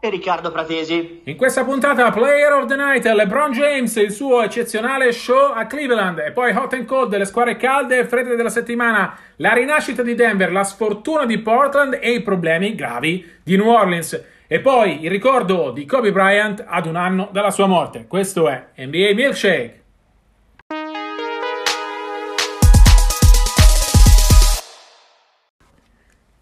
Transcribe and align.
e 0.00 0.08
Riccardo 0.08 0.50
Pratesi. 0.50 1.20
In 1.24 1.36
questa 1.36 1.62
puntata 1.62 2.10
Player 2.10 2.52
of 2.52 2.66
the 2.66 2.74
Night 2.74 3.04
LeBron 3.04 3.52
James, 3.52 3.94
il 3.96 4.10
suo 4.10 4.42
eccezionale 4.42 5.12
show 5.12 5.52
a 5.52 5.66
Cleveland 5.66 6.18
e 6.18 6.32
poi 6.32 6.56
Hot 6.56 6.72
and 6.72 6.86
Cold 6.86 7.10
delle 7.10 7.26
squadre 7.26 7.56
calde 7.56 7.98
e 7.98 8.06
fredde 8.06 8.34
della 8.34 8.48
settimana, 8.48 9.14
la 9.36 9.52
rinascita 9.52 10.02
di 10.02 10.14
Denver, 10.14 10.50
la 10.50 10.64
sfortuna 10.64 11.26
di 11.26 11.38
Portland 11.38 11.98
e 12.00 12.12
i 12.12 12.22
problemi 12.22 12.74
gravi 12.74 13.30
di 13.42 13.56
New 13.56 13.68
Orleans. 13.68 14.24
E 14.46 14.60
poi 14.60 15.04
il 15.04 15.10
ricordo 15.10 15.70
di 15.70 15.84
Kobe 15.84 16.10
Bryant 16.10 16.64
ad 16.66 16.86
un 16.86 16.96
anno 16.96 17.28
dalla 17.30 17.50
sua 17.50 17.66
morte. 17.66 18.06
Questo 18.08 18.48
è 18.48 18.68
NBA 18.76 19.12
Milkshake. 19.14 19.79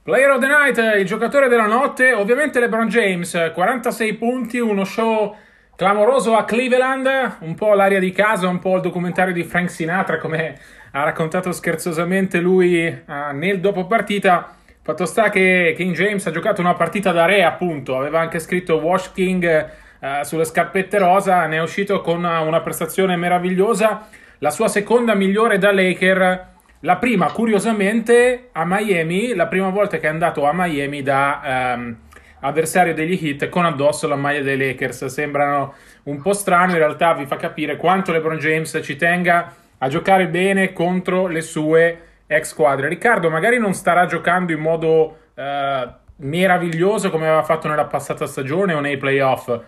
Player 0.09 0.31
of 0.31 0.41
the 0.41 0.47
Night, 0.47 0.79
il 0.99 1.05
giocatore 1.05 1.49
della 1.49 1.67
notte, 1.67 2.15
ovviamente 2.15 2.61
LeBron 2.61 2.89
James, 2.89 3.51
46 3.53 4.15
punti, 4.15 4.59
uno 4.59 4.85
show 4.85 5.37
clamoroso 5.77 6.35
a 6.35 6.47
Cleveland, 6.47 7.37
un 7.41 7.55
po' 7.55 7.75
l'aria 7.75 7.99
di 7.99 8.11
casa, 8.11 8.49
un 8.49 8.59
po' 8.59 8.77
il 8.77 8.81
documentario 8.81 9.35
di 9.35 9.45
Frank 9.45 9.69
Sinatra, 9.69 10.17
come 10.17 10.59
ha 10.93 11.05
raccontato 11.05 11.53
scherzosamente 11.53 12.41
lui 12.41 12.87
uh, 12.87 13.37
nel 13.37 13.61
dopo 13.61 13.87
partita. 13.87 14.57
Fatto 14.81 15.05
sta 15.05 15.29
che 15.29 15.75
King 15.77 15.95
James 15.95 16.25
ha 16.27 16.31
giocato 16.31 16.63
una 16.63 16.73
partita 16.73 17.13
da 17.13 17.27
re, 17.27 17.45
appunto, 17.45 17.99
aveva 17.99 18.21
anche 18.21 18.39
scritto 18.39 18.77
Wash 18.77 19.13
King 19.13 19.71
uh, 20.01 20.23
sulle 20.23 20.47
scarpette 20.47 20.97
rosa, 20.97 21.45
ne 21.45 21.57
è 21.57 21.61
uscito 21.61 22.01
con 22.01 22.25
una 22.25 22.61
prestazione 22.63 23.15
meravigliosa, 23.17 24.09
la 24.39 24.51
sua 24.51 24.69
seconda 24.69 25.13
migliore 25.13 25.59
da 25.59 25.71
Laker 25.71 26.57
la 26.81 26.97
prima, 26.97 27.31
curiosamente, 27.33 28.51
a 28.53 28.65
Miami, 28.65 29.35
la 29.35 29.47
prima 29.47 29.69
volta 29.71 29.99
che 29.99 30.07
è 30.07 30.11
andato 30.11 30.45
a 30.45 30.53
Miami 30.53 31.03
da 31.03 31.75
um, 31.77 31.97
avversario 32.41 32.95
degli 32.95 33.19
Heat 33.21 33.49
con 33.49 33.65
addosso 33.65 34.07
la 34.07 34.15
maglia 34.15 34.43
dei 34.43 34.57
Lakers. 34.57 35.07
Sembrano 35.07 35.75
un 36.05 36.23
po' 36.23 36.33
strano, 36.33 36.73
in 36.73 36.79
realtà 36.79 37.15
vi 37.15 37.27
fa 37.27 37.37
capire 37.37 37.77
quanto 37.77 38.13
LeBron 38.13 38.39
James 38.39 38.79
ci 38.83 38.97
tenga 38.97 39.53
a 39.79 39.89
giocare 39.89 40.29
bene 40.29 40.73
contro 40.73 41.27
le 41.27 41.41
sue 41.41 42.03
ex 42.27 42.49
squadre. 42.51 42.89
Riccardo 42.89 43.29
magari 43.29 43.59
non 43.59 43.75
starà 43.75 44.07
giocando 44.07 44.53
in 44.53 44.61
modo 44.61 45.19
uh, 45.35 45.89
meraviglioso 46.17 47.11
come 47.11 47.27
aveva 47.27 47.43
fatto 47.43 47.69
nella 47.69 47.87
passata 47.87 48.27
stagione 48.27 48.75
o 48.75 48.81
nei 48.81 48.97
playoff, 48.97 49.59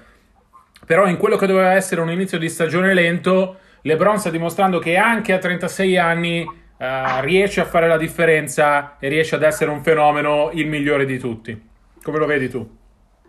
però 0.87 1.07
in 1.07 1.17
quello 1.17 1.37
che 1.37 1.47
doveva 1.47 1.73
essere 1.73 2.01
un 2.01 2.11
inizio 2.11 2.39
di 2.39 2.49
stagione 2.49 2.95
lento, 2.95 3.59
LeBron 3.83 4.19
sta 4.19 4.31
dimostrando 4.31 4.79
che 4.79 4.97
anche 4.97 5.33
a 5.33 5.39
36 5.39 5.99
anni 5.99 6.59
uh, 6.81 7.21
riesce 7.21 7.61
a 7.61 7.67
fare 7.67 7.87
la 7.87 7.99
differenza 7.99 8.97
e 8.99 9.09
riesce 9.09 9.35
ad 9.35 9.43
essere 9.43 9.71
un 9.71 9.83
fenomeno 9.83 10.51
il 10.53 10.67
migliore 10.67 11.05
di 11.05 11.19
tutti. 11.19 11.69
Come 12.03 12.19
lo 12.19 12.27
vedi 12.27 12.49
tu? 12.49 12.79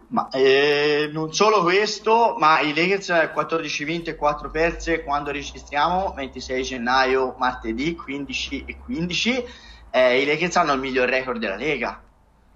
Ma 0.08 0.28
eh, 0.30 1.10
non 1.12 1.34
solo 1.34 1.62
questo, 1.62 2.36
ma 2.38 2.60
i 2.60 2.74
Lakers 2.74 3.30
14 3.32 3.84
vinte 3.86 4.12
e 4.12 4.16
4 4.16 4.50
perse 4.50 5.04
quando 5.04 5.32
registriamo 5.32 6.14
26 6.16 6.64
gennaio, 6.64 7.36
martedì 7.38 7.96
15 7.96 8.66
e 8.66 8.78
15. 8.78 9.46
Eh, 9.90 10.22
I 10.22 10.26
Lakers 10.26 10.56
hanno 10.58 10.74
il 10.74 10.80
miglior 10.80 11.08
record 11.08 11.40
della 11.40 11.56
Lega. 11.56 12.02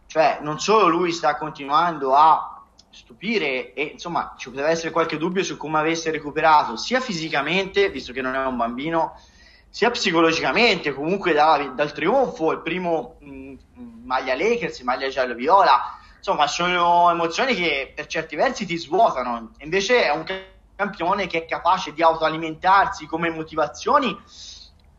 Cioè, 0.08 0.40
non 0.42 0.60
solo 0.60 0.88
lui 0.88 1.12
sta 1.12 1.36
continuando 1.36 2.14
a 2.14 2.62
stupire 2.90 3.74
e 3.74 3.84
insomma 3.84 4.36
ci 4.38 4.50
poteva 4.50 4.70
essere 4.70 4.92
qualche 4.92 5.18
dubbio 5.18 5.44
su 5.44 5.58
come 5.58 5.80
avesse 5.80 6.12
recuperato 6.12 6.78
sia 6.78 7.02
fisicamente, 7.02 7.90
visto 7.90 8.14
che 8.14 8.22
non 8.22 8.36
è 8.36 8.46
un 8.46 8.56
bambino, 8.56 9.18
sia 9.76 9.92
psicologicamente, 9.92 10.94
comunque 10.94 11.34
da, 11.34 11.58
dal 11.76 11.92
trionfo, 11.92 12.54
il 12.54 12.62
primo 12.62 13.18
mh, 13.20 13.30
mm, 13.30 13.56
mm, 13.78 14.06
maglia 14.06 14.34
Lakers, 14.34 14.80
maglia 14.84 15.10
giallo-viola, 15.10 15.98
insomma 16.16 16.48
sono 16.48 17.12
emozioni 17.12 17.54
che 17.56 17.92
per 17.94 18.06
certi 18.06 18.38
versi 18.38 18.66
ti 18.66 18.78
svuotano, 18.78 19.52
invece 19.58 20.06
è 20.06 20.12
un 20.12 20.24
campione 20.78 21.28
che 21.28 21.40
è 21.40 21.46
capace 21.46 21.92
di 21.92 22.02
autoalimentarsi 22.02 23.06
come 23.06 23.30
motivazioni 23.30 24.18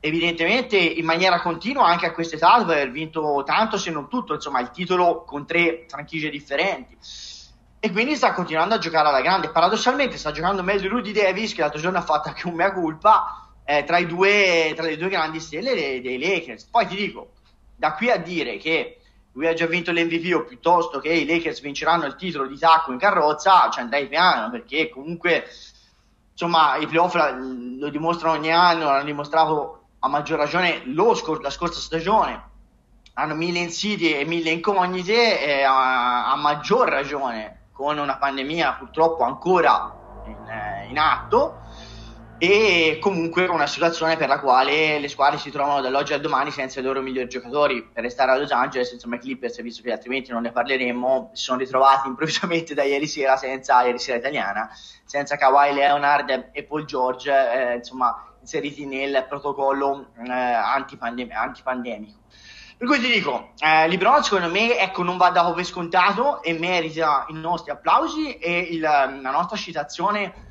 evidentemente 0.00 0.76
in 0.76 1.06
maniera 1.06 1.41
continua 1.41 1.87
anche 1.87 2.04
a 2.04 2.12
quest'età 2.12 2.58
dove 2.58 2.75
aver 2.75 2.91
vinto 2.91 3.43
tanto 3.47 3.78
se 3.78 3.91
non 3.91 4.10
tutto, 4.10 4.34
insomma 4.34 4.60
il 4.60 4.70
titolo 4.72 5.25
con 5.25 5.47
tre 5.47 5.87
franchigie 5.88 6.28
differenti. 6.28 6.98
E 7.81 7.91
quindi 7.91 8.14
sta 8.14 8.34
continuando 8.34 8.75
a 8.75 8.78
giocare 8.78 9.08
alla 9.08 9.22
grande. 9.22 9.48
Paradossalmente 9.48 10.19
sta 10.19 10.32
giocando 10.32 10.62
meglio 10.62 10.82
di 10.82 10.88
Rudy 10.88 11.12
Davis 11.12 11.54
che 11.54 11.62
l'altro 11.62 11.81
giorno 11.81 11.97
ha 11.97 12.03
fatto 12.03 12.28
anche 12.28 12.47
un 12.47 12.54
mea 12.54 12.72
culpa 12.75 13.45
eh, 13.69 13.82
tra, 13.84 14.00
due, 14.03 14.72
tra, 14.77 14.87
le 14.87 14.97
due 14.97 15.09
grandi 15.09 15.41
stelle 15.41 15.75
dei, 15.75 16.00
dei, 16.00 16.19
Lakers. 16.19 16.65
Poi 16.66 16.87
ti 16.87 16.94
dico, 16.94 17.32
da 17.75 17.94
qui 17.94 18.10
a 18.10 18.16
dire 18.16 18.56
che 18.59 19.00
lui 19.32 19.49
ha 19.49 19.54
già 19.54 19.66
vinto 19.66 19.91
l'MVP 19.91 20.34
o 20.34 20.44
piuttosto 20.44 21.00
che 21.00 21.10
i 21.10 21.27
Lakers 21.27 21.60
vinceranno 21.60 22.06
il 22.06 22.15
titolo 22.15 22.47
di 22.47 22.56
tacco 22.56 22.93
in 22.93 22.99
carrozza, 22.99 23.69
ci 23.71 23.81
andrei 23.81 24.06
piano 24.06 24.50
perché 24.50 24.88
comunque 24.88 25.47
insomma 26.31 26.76
i 26.76 26.87
playoff 26.87 27.15
lo 27.16 27.88
dimostrano 27.91 28.34
ogni 28.34 28.53
anno, 28.53 28.87
l'hanno 28.87 29.05
dimostrato 29.05 29.88
a 29.99 30.09
maggior 30.09 30.38
ragione 30.38 30.82
scor- 31.15 31.43
la 31.43 31.50
scorsa 31.50 31.81
stagione. 31.81 32.55
Hanno 33.15 33.34
mille 33.34 33.59
insidie 33.59 34.21
e 34.21 34.25
mille 34.25 34.50
incognite 34.50 35.41
e 35.41 35.62
a, 35.62 36.31
a 36.31 36.37
maggior 36.37 36.88
ragione 36.88 37.69
con 37.72 37.99
una 37.99 38.16
pandemia 38.16 38.75
purtroppo 38.75 39.25
ancora 39.25 40.22
in, 40.26 40.49
eh, 40.49 40.87
in 40.88 40.99
atto 40.99 41.65
e 42.38 42.98
comunque 43.00 43.47
una 43.47 43.66
situazione 43.66 44.16
per 44.16 44.28
la 44.28 44.41
quale 44.41 44.98
le 44.98 45.08
squadre 45.08 45.38
si 45.38 45.50
trovano 45.50 45.80
dall'oggi 45.80 46.12
al 46.12 46.20
domani 46.20 46.50
senza 46.50 46.80
i 46.80 46.82
loro 46.82 47.00
migliori 47.00 47.28
giocatori. 47.28 47.82
Per 47.82 48.02
restare 48.02 48.32
a 48.32 48.36
Los 48.36 48.50
Angeles 48.50 48.92
insomma 48.92 49.16
i 49.16 49.20
Clippers 49.20 49.60
visto 49.62 49.82
che 49.82 49.92
altrimenti 49.92 50.32
non 50.32 50.42
ne 50.42 50.52
parleremo 50.52 51.30
si 51.32 51.44
sono 51.44 51.58
ritrovati 51.58 52.08
improvvisamente 52.08 52.75
da 52.75 52.82
ieri 52.82 53.06
sera 53.06 53.36
senza 53.36 53.82
ieri 53.84 53.98
sera 53.98 54.19
italiana 54.19 54.69
senza 55.04 55.36
Kawhi 55.36 55.72
Leonard 55.72 56.50
e 56.52 56.64
Paul 56.64 56.84
George 56.84 57.30
eh, 57.30 57.76
insomma 57.76 58.32
inseriti 58.41 58.86
nel 58.86 59.25
protocollo 59.28 60.08
eh, 60.25 60.30
antipandem- 60.30 61.32
antipandemico. 61.32 62.19
Per 62.78 62.86
cui 62.86 63.00
ti 63.00 63.10
dico, 63.10 63.52
eh, 63.58 63.88
Libron 63.88 64.22
secondo 64.22 64.50
me 64.50 64.78
ecco, 64.78 65.02
non 65.02 65.16
va 65.16 65.30
dato 65.30 65.54
per 65.54 65.64
scontato 65.64 66.42
e 66.42 66.52
merita 66.52 67.25
i 67.28 67.32
nostri 67.32 67.70
applausi 67.70 68.36
e 68.36 68.58
il, 68.58 68.80
la 68.80 69.30
nostra 69.30 69.56
citazione 69.56 70.45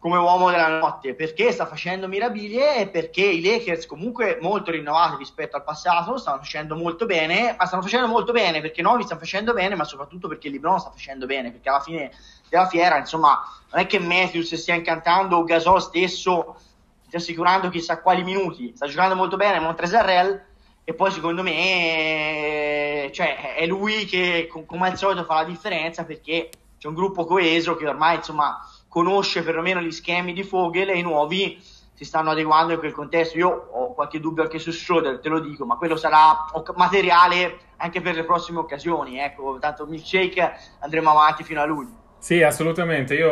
come 0.00 0.16
uomo 0.16 0.50
della 0.50 0.78
notte 0.78 1.14
perché 1.14 1.52
sta 1.52 1.66
facendo 1.66 2.08
mirabilie 2.08 2.78
e 2.78 2.88
perché 2.88 3.20
i 3.20 3.42
Lakers 3.42 3.84
comunque 3.84 4.38
molto 4.40 4.70
rinnovati 4.70 5.16
rispetto 5.18 5.56
al 5.56 5.62
passato 5.62 6.16
stanno 6.16 6.38
facendo 6.38 6.74
molto 6.74 7.04
bene 7.04 7.54
ma 7.58 7.66
stanno 7.66 7.82
facendo 7.82 8.06
molto 8.06 8.32
bene 8.32 8.62
perché 8.62 8.80
Novi 8.80 9.02
sta 9.02 9.18
facendo 9.18 9.52
bene 9.52 9.74
ma 9.74 9.84
soprattutto 9.84 10.26
perché 10.26 10.48
LeBron 10.48 10.80
sta 10.80 10.90
facendo 10.90 11.26
bene 11.26 11.50
perché 11.50 11.68
alla 11.68 11.80
fine 11.80 12.10
della 12.48 12.66
fiera 12.66 12.96
insomma 12.96 13.42
non 13.70 13.82
è 13.82 13.86
che 13.86 13.98
Matthews 13.98 14.54
stia 14.54 14.74
incantando 14.74 15.36
o 15.36 15.44
Gasol 15.44 15.82
stesso 15.82 16.56
stia 17.04 17.18
assicurando 17.18 17.68
chissà 17.68 18.00
quali 18.00 18.22
minuti. 18.22 18.72
Sta 18.74 18.86
giocando 18.86 19.14
molto 19.14 19.36
bene 19.36 19.60
Montrezarrel 19.60 20.46
e 20.82 20.94
poi 20.94 21.10
secondo 21.10 21.42
me 21.42 23.10
cioè, 23.12 23.54
è 23.54 23.66
lui 23.66 24.06
che 24.06 24.48
come 24.48 24.88
al 24.88 24.96
solito 24.96 25.24
fa 25.24 25.34
la 25.34 25.44
differenza 25.44 26.04
perché 26.04 26.48
c'è 26.78 26.88
un 26.88 26.94
gruppo 26.94 27.26
coeso 27.26 27.76
che 27.76 27.86
ormai 27.86 28.16
insomma 28.16 28.58
conosce 28.90 29.44
perlomeno 29.44 29.80
gli 29.80 29.92
schemi 29.92 30.32
di 30.32 30.42
Fogel 30.42 30.90
e 30.90 30.98
i 30.98 31.02
nuovi 31.02 31.62
si 31.94 32.04
stanno 32.04 32.30
adeguando 32.30 32.72
in 32.72 32.78
quel 32.80 32.92
contesto. 32.92 33.38
Io 33.38 33.48
ho 33.48 33.94
qualche 33.94 34.18
dubbio 34.18 34.42
anche 34.42 34.58
su 34.58 34.72
Schroeder, 34.72 35.20
te 35.20 35.28
lo 35.28 35.38
dico, 35.38 35.64
ma 35.64 35.76
quello 35.76 35.96
sarà 35.96 36.46
materiale 36.74 37.58
anche 37.76 38.00
per 38.00 38.14
le 38.16 38.24
prossime 38.24 38.58
occasioni. 38.58 39.18
Ecco, 39.18 39.58
tanto 39.60 39.86
milkshake 39.86 40.52
andremo 40.80 41.10
avanti 41.10 41.44
fino 41.44 41.60
a 41.60 41.66
luglio. 41.66 41.98
Sì, 42.18 42.42
assolutamente. 42.42 43.14
Io 43.14 43.30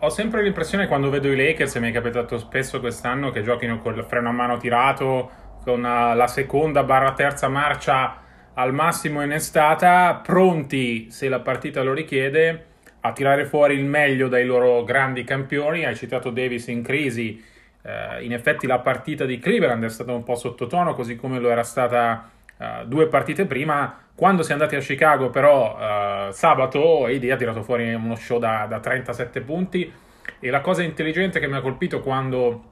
ho 0.00 0.08
sempre 0.08 0.42
l'impressione 0.42 0.86
quando 0.88 1.10
vedo 1.10 1.28
i 1.28 1.36
Lakers, 1.36 1.74
e 1.74 1.80
mi 1.80 1.90
è 1.90 1.92
capitato 1.92 2.38
spesso 2.38 2.80
quest'anno, 2.80 3.30
che 3.30 3.42
giochino 3.42 3.78
col 3.78 4.04
freno 4.04 4.30
a 4.30 4.32
mano 4.32 4.56
tirato, 4.56 5.30
con 5.62 5.82
la 5.82 6.26
seconda 6.26 6.84
barra 6.84 7.12
terza 7.12 7.48
marcia 7.48 8.22
al 8.54 8.72
massimo 8.72 9.22
in 9.22 9.32
estata, 9.32 10.20
pronti, 10.22 11.10
se 11.10 11.28
la 11.28 11.40
partita 11.40 11.82
lo 11.82 11.92
richiede, 11.92 12.66
a 13.06 13.12
tirare 13.12 13.44
fuori 13.44 13.74
il 13.74 13.84
meglio 13.84 14.28
dai 14.28 14.46
loro 14.46 14.82
grandi 14.82 15.24
campioni. 15.24 15.84
Hai 15.84 15.94
citato 15.94 16.30
Davis 16.30 16.68
in 16.68 16.82
crisi, 16.82 17.42
eh, 17.82 18.24
in 18.24 18.32
effetti 18.32 18.66
la 18.66 18.78
partita 18.78 19.26
di 19.26 19.38
Cleveland 19.38 19.84
è 19.84 19.90
stata 19.90 20.12
un 20.12 20.22
po' 20.22 20.36
sottotono, 20.36 20.94
così 20.94 21.14
come 21.14 21.38
lo 21.38 21.50
era 21.50 21.62
stata 21.62 22.30
eh, 22.58 22.84
due 22.86 23.06
partite 23.08 23.44
prima. 23.44 23.98
Quando 24.14 24.42
si 24.42 24.50
è 24.50 24.52
andati 24.54 24.76
a 24.76 24.80
Chicago, 24.80 25.28
però, 25.28 25.76
eh, 25.78 26.32
sabato, 26.32 27.04
AD 27.04 27.30
ha 27.30 27.36
tirato 27.36 27.62
fuori 27.62 27.92
uno 27.92 28.14
show 28.14 28.38
da, 28.38 28.64
da 28.66 28.80
37 28.80 29.40
punti. 29.42 29.92
E 30.40 30.50
la 30.50 30.62
cosa 30.62 30.82
intelligente 30.82 31.40
che 31.40 31.46
mi 31.46 31.56
ha 31.56 31.60
colpito 31.60 32.00
quando 32.00 32.64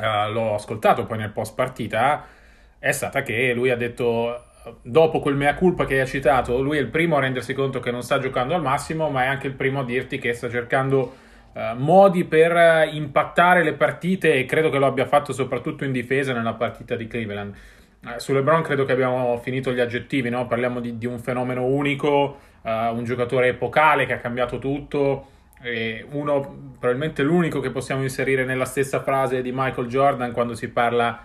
eh, 0.00 0.30
l'ho 0.30 0.54
ascoltato 0.54 1.06
poi 1.06 1.18
nel 1.18 1.30
post 1.30 1.54
partita 1.56 2.24
è 2.78 2.92
stata 2.92 3.22
che 3.22 3.52
lui 3.52 3.70
ha 3.70 3.76
detto 3.76 4.44
dopo 4.82 5.20
quel 5.20 5.34
mea 5.34 5.54
culpa 5.54 5.84
che 5.84 6.00
hai 6.00 6.06
citato, 6.06 6.60
lui 6.60 6.76
è 6.76 6.80
il 6.80 6.88
primo 6.88 7.16
a 7.16 7.20
rendersi 7.20 7.54
conto 7.54 7.80
che 7.80 7.90
non 7.90 8.02
sta 8.02 8.18
giocando 8.18 8.54
al 8.54 8.62
massimo, 8.62 9.08
ma 9.10 9.24
è 9.24 9.26
anche 9.26 9.46
il 9.46 9.54
primo 9.54 9.80
a 9.80 9.84
dirti 9.84 10.18
che 10.18 10.32
sta 10.32 10.48
cercando 10.48 11.14
uh, 11.52 11.76
modi 11.76 12.24
per 12.24 12.88
impattare 12.92 13.62
le 13.62 13.74
partite 13.74 14.34
e 14.34 14.44
credo 14.44 14.70
che 14.70 14.78
lo 14.78 14.86
abbia 14.86 15.06
fatto 15.06 15.32
soprattutto 15.32 15.84
in 15.84 15.92
difesa 15.92 16.32
nella 16.32 16.54
partita 16.54 16.94
di 16.96 17.06
Cleveland. 17.06 17.54
Uh, 18.04 18.18
su 18.18 18.32
LeBron 18.32 18.62
credo 18.62 18.84
che 18.84 18.92
abbiamo 18.92 19.36
finito 19.38 19.72
gli 19.72 19.80
aggettivi, 19.80 20.28
no? 20.28 20.46
parliamo 20.46 20.80
di, 20.80 20.96
di, 20.98 21.06
un 21.06 21.18
fenomeno 21.18 21.64
unico, 21.64 22.38
uh, 22.62 22.68
un 22.68 23.04
giocatore 23.04 23.48
epocale 23.48 24.06
che 24.06 24.14
ha 24.14 24.18
cambiato 24.18 24.58
tutto, 24.58 25.28
uno 26.10 26.74
probabilmente 26.80 27.22
l'unico 27.22 27.60
che 27.60 27.70
possiamo 27.70 28.02
inserire 28.02 28.44
nella 28.44 28.64
stessa 28.64 29.00
frase 29.00 29.42
di 29.42 29.52
Michael 29.54 29.86
Jordan 29.86 30.32
quando 30.32 30.56
si 30.56 30.68
parla 30.68 31.22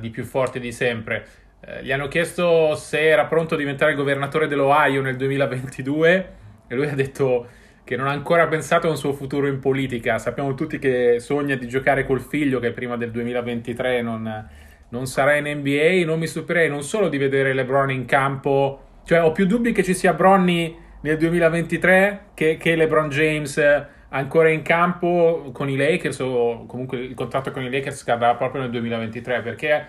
di 0.00 0.08
più 0.08 0.24
forte 0.24 0.58
di 0.58 0.72
sempre. 0.72 1.26
Eh, 1.60 1.82
gli 1.82 1.92
hanno 1.92 2.08
chiesto 2.08 2.74
se 2.74 3.08
era 3.08 3.26
pronto 3.26 3.54
a 3.54 3.58
diventare 3.58 3.94
governatore 3.94 4.46
dell'Ohio 4.46 5.02
nel 5.02 5.16
2022 5.16 6.34
e 6.68 6.74
lui 6.74 6.86
ha 6.86 6.94
detto 6.94 7.48
che 7.82 7.96
non 7.96 8.08
ha 8.08 8.10
ancora 8.10 8.46
pensato 8.48 8.88
a 8.88 8.90
un 8.90 8.96
suo 8.96 9.12
futuro 9.12 9.46
in 9.46 9.60
politica. 9.60 10.18
Sappiamo 10.18 10.54
tutti 10.54 10.78
che 10.78 11.20
sogna 11.20 11.54
di 11.54 11.68
giocare 11.68 12.04
col 12.04 12.20
figlio 12.20 12.58
che 12.58 12.72
prima 12.72 12.96
del 12.96 13.10
2023 13.12 14.02
non, 14.02 14.48
non 14.88 15.06
sarà 15.06 15.36
in 15.36 15.58
NBA. 15.58 16.04
Non 16.04 16.18
mi 16.18 16.26
stupirei 16.26 16.68
non 16.68 16.82
solo 16.82 17.08
di 17.08 17.16
vedere 17.16 17.52
LeBron 17.52 17.90
in 17.92 18.04
campo, 18.04 18.80
cioè 19.04 19.22
ho 19.22 19.30
più 19.32 19.46
dubbi 19.46 19.72
che 19.72 19.84
ci 19.84 19.94
sia 19.94 20.14
Bronny 20.14 20.76
nel 21.02 21.16
2023 21.16 22.20
che, 22.34 22.56
che 22.56 22.74
LeBron 22.74 23.08
James 23.08 23.86
ancora 24.08 24.48
in 24.48 24.62
campo 24.62 25.50
con 25.52 25.68
i 25.68 25.76
Lakers 25.76 26.18
o 26.20 26.66
comunque 26.66 26.98
il 26.98 27.14
contratto 27.14 27.50
con 27.52 27.62
i 27.62 27.70
Lakers 27.70 27.98
scadrà 27.98 28.34
proprio 28.34 28.62
nel 28.62 28.70
2023 28.70 29.42
perché 29.42 29.86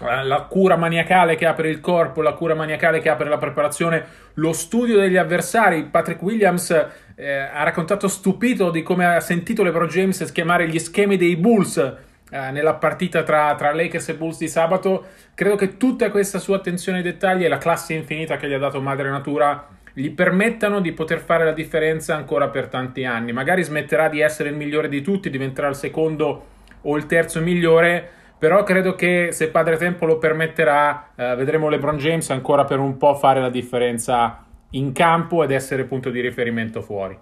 la 0.00 0.46
cura 0.48 0.76
maniacale 0.76 1.36
che 1.36 1.46
ha 1.46 1.52
per 1.52 1.66
il 1.66 1.80
corpo, 1.80 2.22
la 2.22 2.32
cura 2.32 2.54
maniacale 2.54 3.00
che 3.00 3.08
ha 3.08 3.16
per 3.16 3.28
la 3.28 3.38
preparazione, 3.38 4.04
lo 4.34 4.52
studio 4.52 4.98
degli 4.98 5.16
avversari. 5.16 5.84
Patrick 5.84 6.22
Williams 6.22 6.70
eh, 7.14 7.32
ha 7.32 7.62
raccontato 7.62 8.08
stupito 8.08 8.70
di 8.70 8.82
come 8.82 9.04
ha 9.04 9.20
sentito 9.20 9.62
LeBron 9.62 9.88
James 9.88 10.24
schiamare 10.24 10.68
gli 10.68 10.78
schemi 10.78 11.16
dei 11.16 11.36
Bulls 11.36 11.76
eh, 11.76 12.50
nella 12.50 12.74
partita 12.74 13.22
tra, 13.22 13.54
tra, 13.56 13.74
Lakers 13.74 14.08
e 14.08 14.14
Bulls 14.14 14.38
di 14.38 14.48
sabato. 14.48 15.06
Credo 15.34 15.56
che 15.56 15.76
tutta 15.76 16.10
questa 16.10 16.38
sua 16.38 16.56
attenzione 16.56 16.98
ai 16.98 17.04
dettagli 17.04 17.44
e 17.44 17.48
la 17.48 17.58
classe 17.58 17.92
infinita 17.92 18.36
che 18.36 18.48
gli 18.48 18.54
ha 18.54 18.58
dato 18.58 18.80
Madre 18.80 19.10
Natura 19.10 19.68
gli 19.92 20.10
permettano 20.12 20.80
di 20.80 20.92
poter 20.92 21.18
fare 21.18 21.44
la 21.44 21.52
differenza 21.52 22.14
ancora 22.14 22.48
per 22.48 22.68
tanti 22.68 23.04
anni. 23.04 23.32
Magari 23.32 23.62
smetterà 23.62 24.08
di 24.08 24.20
essere 24.20 24.48
il 24.48 24.54
migliore 24.54 24.88
di 24.88 25.02
tutti, 25.02 25.28
diventerà 25.28 25.68
il 25.68 25.74
secondo 25.74 26.46
o 26.82 26.96
il 26.96 27.04
terzo 27.06 27.40
migliore 27.40 28.18
però 28.40 28.62
credo 28.62 28.94
che 28.94 29.32
se 29.32 29.50
Padre 29.50 29.76
Tempo 29.76 30.06
lo 30.06 30.16
permetterà, 30.16 31.10
eh, 31.14 31.34
vedremo 31.34 31.68
LeBron 31.68 31.98
James 31.98 32.30
ancora 32.30 32.64
per 32.64 32.78
un 32.78 32.96
po' 32.96 33.14
fare 33.14 33.38
la 33.38 33.50
differenza 33.50 34.46
in 34.70 34.92
campo 34.92 35.44
ed 35.44 35.50
essere 35.50 35.84
punto 35.84 36.08
di 36.08 36.20
riferimento 36.20 36.80
fuori. 36.80 37.18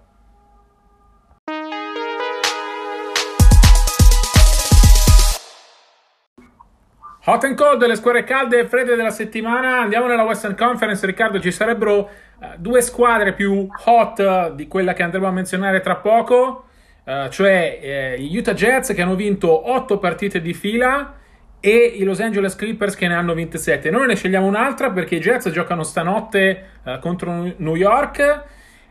Hot 7.25 7.45
and 7.45 7.57
cold, 7.57 7.85
le 7.85 7.97
squadre 7.97 8.23
calde 8.23 8.61
e 8.61 8.69
fredde 8.69 8.95
della 8.95 9.11
settimana. 9.11 9.81
Andiamo 9.81 10.07
nella 10.07 10.23
Western 10.23 10.55
Conference. 10.55 11.05
Riccardo, 11.05 11.41
ci 11.41 11.51
sarebbero 11.51 11.99
uh, 12.39 12.47
due 12.57 12.81
squadre 12.81 13.35
più 13.35 13.67
hot 13.87 14.53
di 14.53 14.69
quella 14.69 14.93
che 14.93 15.03
andremo 15.03 15.27
a 15.27 15.33
menzionare 15.33 15.81
tra 15.81 15.97
poco. 15.97 16.68
Uh, 17.09 17.31
cioè 17.31 17.79
eh, 17.81 18.21
gli 18.21 18.37
Utah 18.37 18.53
Jets 18.53 18.93
che 18.93 19.01
hanno 19.01 19.15
vinto 19.15 19.71
8 19.73 19.97
partite 19.97 20.43
di 20.43 20.53
fila 20.53 21.15
e 21.59 21.75
i 21.97 22.03
Los 22.03 22.21
Angeles 22.21 22.55
Clippers 22.55 22.95
che 22.97 23.09
ne 23.09 23.15
hanno 23.15 23.33
vinte 23.33 23.57
7. 23.57 23.89
Noi 23.89 24.09
ne 24.09 24.15
scegliamo 24.15 24.45
un'altra 24.45 24.91
perché 24.91 25.15
i 25.15 25.21
Jets 25.21 25.49
giocano 25.49 25.85
stanotte 25.85 26.65
uh, 26.83 26.99
contro 26.99 27.51
New 27.57 27.77
York 27.77 28.45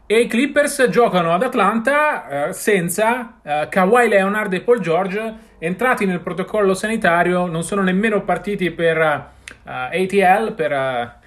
e 0.07 0.19
i 0.19 0.25
Clippers 0.25 0.87
giocano 0.89 1.31
ad 1.31 1.43
Atlanta 1.43 2.47
uh, 2.47 2.51
senza 2.53 3.39
Kawhi 3.69 4.07
Leonard 4.07 4.51
e 4.51 4.61
Paul 4.61 4.79
George 4.79 5.35
entrati 5.59 6.07
nel 6.07 6.21
protocollo 6.21 6.73
sanitario, 6.73 7.45
non 7.45 7.61
sono 7.61 7.83
nemmeno 7.83 8.23
partiti 8.23 8.71
per 8.71 9.29
ATL, 9.63 10.53
per 10.55 10.71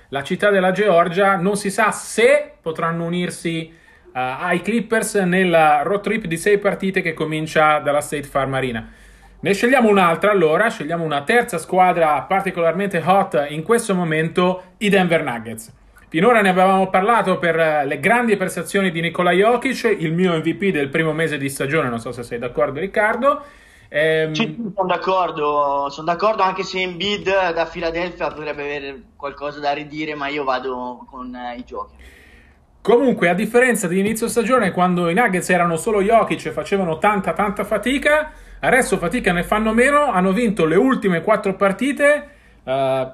la 0.08 0.22
città 0.24 0.50
della 0.50 0.72
Georgia, 0.72 1.36
non 1.36 1.56
si 1.56 1.70
sa 1.70 1.92
se 1.92 2.54
potranno 2.60 3.04
unirsi 3.04 3.78
ai 4.12 4.60
Clippers 4.62 5.14
nella 5.14 5.82
road 5.82 6.00
trip 6.00 6.26
di 6.26 6.36
sei 6.36 6.58
partite 6.58 7.00
che 7.00 7.14
comincia 7.14 7.78
dalla 7.78 8.00
State 8.00 8.24
Farm 8.24 8.54
Arena. 8.54 8.92
Ne 9.42 9.54
scegliamo 9.54 9.88
un'altra 9.88 10.30
allora, 10.30 10.68
scegliamo 10.68 11.02
una 11.02 11.22
terza 11.22 11.56
squadra 11.56 12.20
particolarmente 12.22 13.02
hot 13.04 13.46
in 13.48 13.62
questo 13.62 13.94
momento, 13.94 14.62
i 14.78 14.88
Denver 14.88 15.22
Nuggets. 15.22 15.72
Finora 16.08 16.40
ne 16.40 16.48
avevamo 16.48 16.90
parlato 16.90 17.38
per 17.38 17.58
eh, 17.58 17.86
le 17.86 18.00
grandi 18.00 18.36
prestazioni 18.36 18.90
di 18.90 19.00
Nikola 19.00 19.30
Jokic, 19.30 19.96
il 19.98 20.12
mio 20.12 20.36
MVP 20.36 20.72
del 20.72 20.88
primo 20.88 21.12
mese 21.12 21.38
di 21.38 21.48
stagione, 21.48 21.88
non 21.88 22.00
so 22.00 22.10
se 22.10 22.24
sei 22.24 22.38
d'accordo 22.38 22.80
Riccardo. 22.80 23.44
Ehm... 23.88 24.32
Sì, 24.32 24.56
sono 24.74 24.88
d'accordo, 24.88 25.88
sono 25.88 26.06
d'accordo 26.06 26.42
anche 26.42 26.62
se 26.62 26.80
in 26.80 26.96
bid 26.96 27.52
da 27.52 27.64
Philadelphia 27.64 28.28
potrebbe 28.28 28.62
avere 28.62 29.02
qualcosa 29.16 29.60
da 29.60 29.72
ridire, 29.72 30.14
ma 30.14 30.28
io 30.28 30.44
vado 30.44 31.06
con 31.08 31.34
eh, 31.34 31.56
i 31.56 31.64
giochi. 31.64 31.94
Comunque, 32.82 33.28
a 33.28 33.34
differenza 33.34 33.86
di 33.86 33.98
inizio 33.98 34.26
stagione, 34.26 34.70
quando 34.70 35.10
i 35.10 35.14
Nuggets 35.14 35.50
erano 35.50 35.76
solo 35.76 36.00
Jokic 36.00 36.46
e 36.46 36.50
facevano 36.50 36.96
tanta 36.96 37.34
tanta 37.34 37.62
fatica, 37.62 38.32
adesso 38.60 38.96
fatica 38.96 39.32
ne 39.32 39.42
fanno 39.42 39.74
meno, 39.74 40.10
hanno 40.10 40.32
vinto 40.32 40.64
le 40.64 40.76
ultime 40.76 41.20
quattro 41.20 41.54
partite. 41.56 42.28
Uh, 42.62 43.06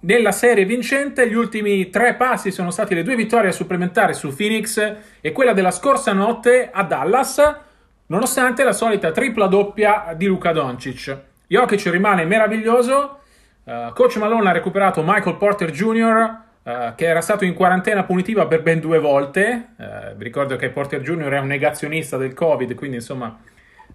nella 0.00 0.32
serie 0.32 0.66
vincente, 0.66 1.28
gli 1.28 1.34
ultimi 1.34 1.88
tre 1.88 2.14
passi 2.14 2.50
sono 2.50 2.70
stati 2.70 2.94
le 2.94 3.02
due 3.02 3.16
vittorie 3.16 3.52
supplementari 3.52 4.12
su 4.12 4.36
Phoenix 4.36 4.96
e 5.20 5.32
quella 5.32 5.54
della 5.54 5.70
scorsa 5.70 6.12
notte 6.12 6.68
a 6.70 6.82
Dallas, 6.82 7.56
nonostante 8.06 8.64
la 8.64 8.72
solita 8.72 9.12
tripla 9.12 9.46
doppia 9.46 10.12
di 10.14 10.26
Luca 10.26 10.52
Doncic. 10.52 11.18
Jokic 11.46 11.86
rimane 11.90 12.26
meraviglioso. 12.26 13.20
Uh, 13.64 13.92
Coach 13.94 14.16
Malone 14.18 14.50
ha 14.50 14.52
recuperato 14.52 15.02
Michael 15.02 15.36
Porter 15.36 15.70
Jr., 15.70 16.46
Uh, 16.68 16.94
che 16.94 17.06
era 17.06 17.22
stato 17.22 17.46
in 17.46 17.54
quarantena 17.54 18.04
punitiva 18.04 18.46
per 18.46 18.60
ben 18.60 18.78
due 18.78 18.98
volte. 18.98 19.68
Uh, 19.76 20.14
vi 20.16 20.24
ricordo 20.24 20.56
che 20.56 20.68
Porter 20.68 21.00
Junior 21.00 21.32
è 21.32 21.38
un 21.38 21.46
negazionista 21.46 22.18
del 22.18 22.34
Covid, 22.34 22.74
quindi 22.74 22.96
insomma 22.96 23.40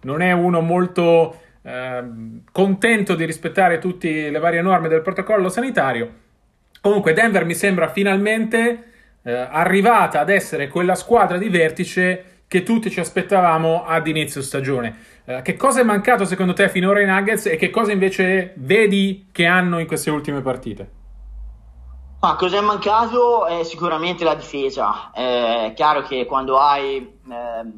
non 0.02 0.24
è 0.24 0.32
uno 0.32 0.60
molto 0.60 1.40
uh, 1.62 2.42
contento 2.52 3.14
di 3.14 3.26
rispettare 3.26 3.78
tutte 3.78 4.32
le 4.32 4.40
varie 4.40 4.64
norme 4.64 4.88
del 4.88 5.04
protocollo 5.04 5.50
sanitario. 5.50 6.22
Comunque 6.82 7.14
Denver 7.14 7.46
mi 7.46 7.54
sembra 7.54 7.90
finalmente 7.90 8.88
arrivata 9.22 10.20
ad 10.20 10.30
essere 10.30 10.68
quella 10.68 10.96
squadra 10.96 11.38
di 11.38 11.48
vertice 11.48 12.24
che 12.46 12.64
tutti 12.64 12.90
ci 12.90 13.00
aspettavamo 13.00 13.86
ad 13.86 14.06
inizio 14.08 14.42
stagione. 14.42 14.96
che 15.44 15.56
cosa 15.56 15.80
è 15.80 15.84
mancato 15.84 16.26
secondo 16.26 16.52
te 16.52 16.68
finora 16.68 17.00
ai 17.00 17.06
Nuggets 17.06 17.46
e 17.46 17.56
che 17.56 17.70
cosa 17.70 17.94
invece 17.94 18.52
vedi 18.56 19.28
che 19.32 19.46
hanno 19.46 19.80
in 19.80 19.88
queste 19.88 20.10
ultime 20.10 20.42
partite? 20.42 21.03
Ma 22.24 22.38
cosa 22.38 22.56
è 22.56 22.62
mancato? 22.62 23.46
È 23.48 23.64
sicuramente 23.66 24.24
la 24.24 24.34
difesa. 24.34 25.12
È 25.12 25.74
chiaro 25.76 26.04
che 26.04 26.26
quando 26.26 26.58
hai 26.58 26.96
eh, 26.96 27.72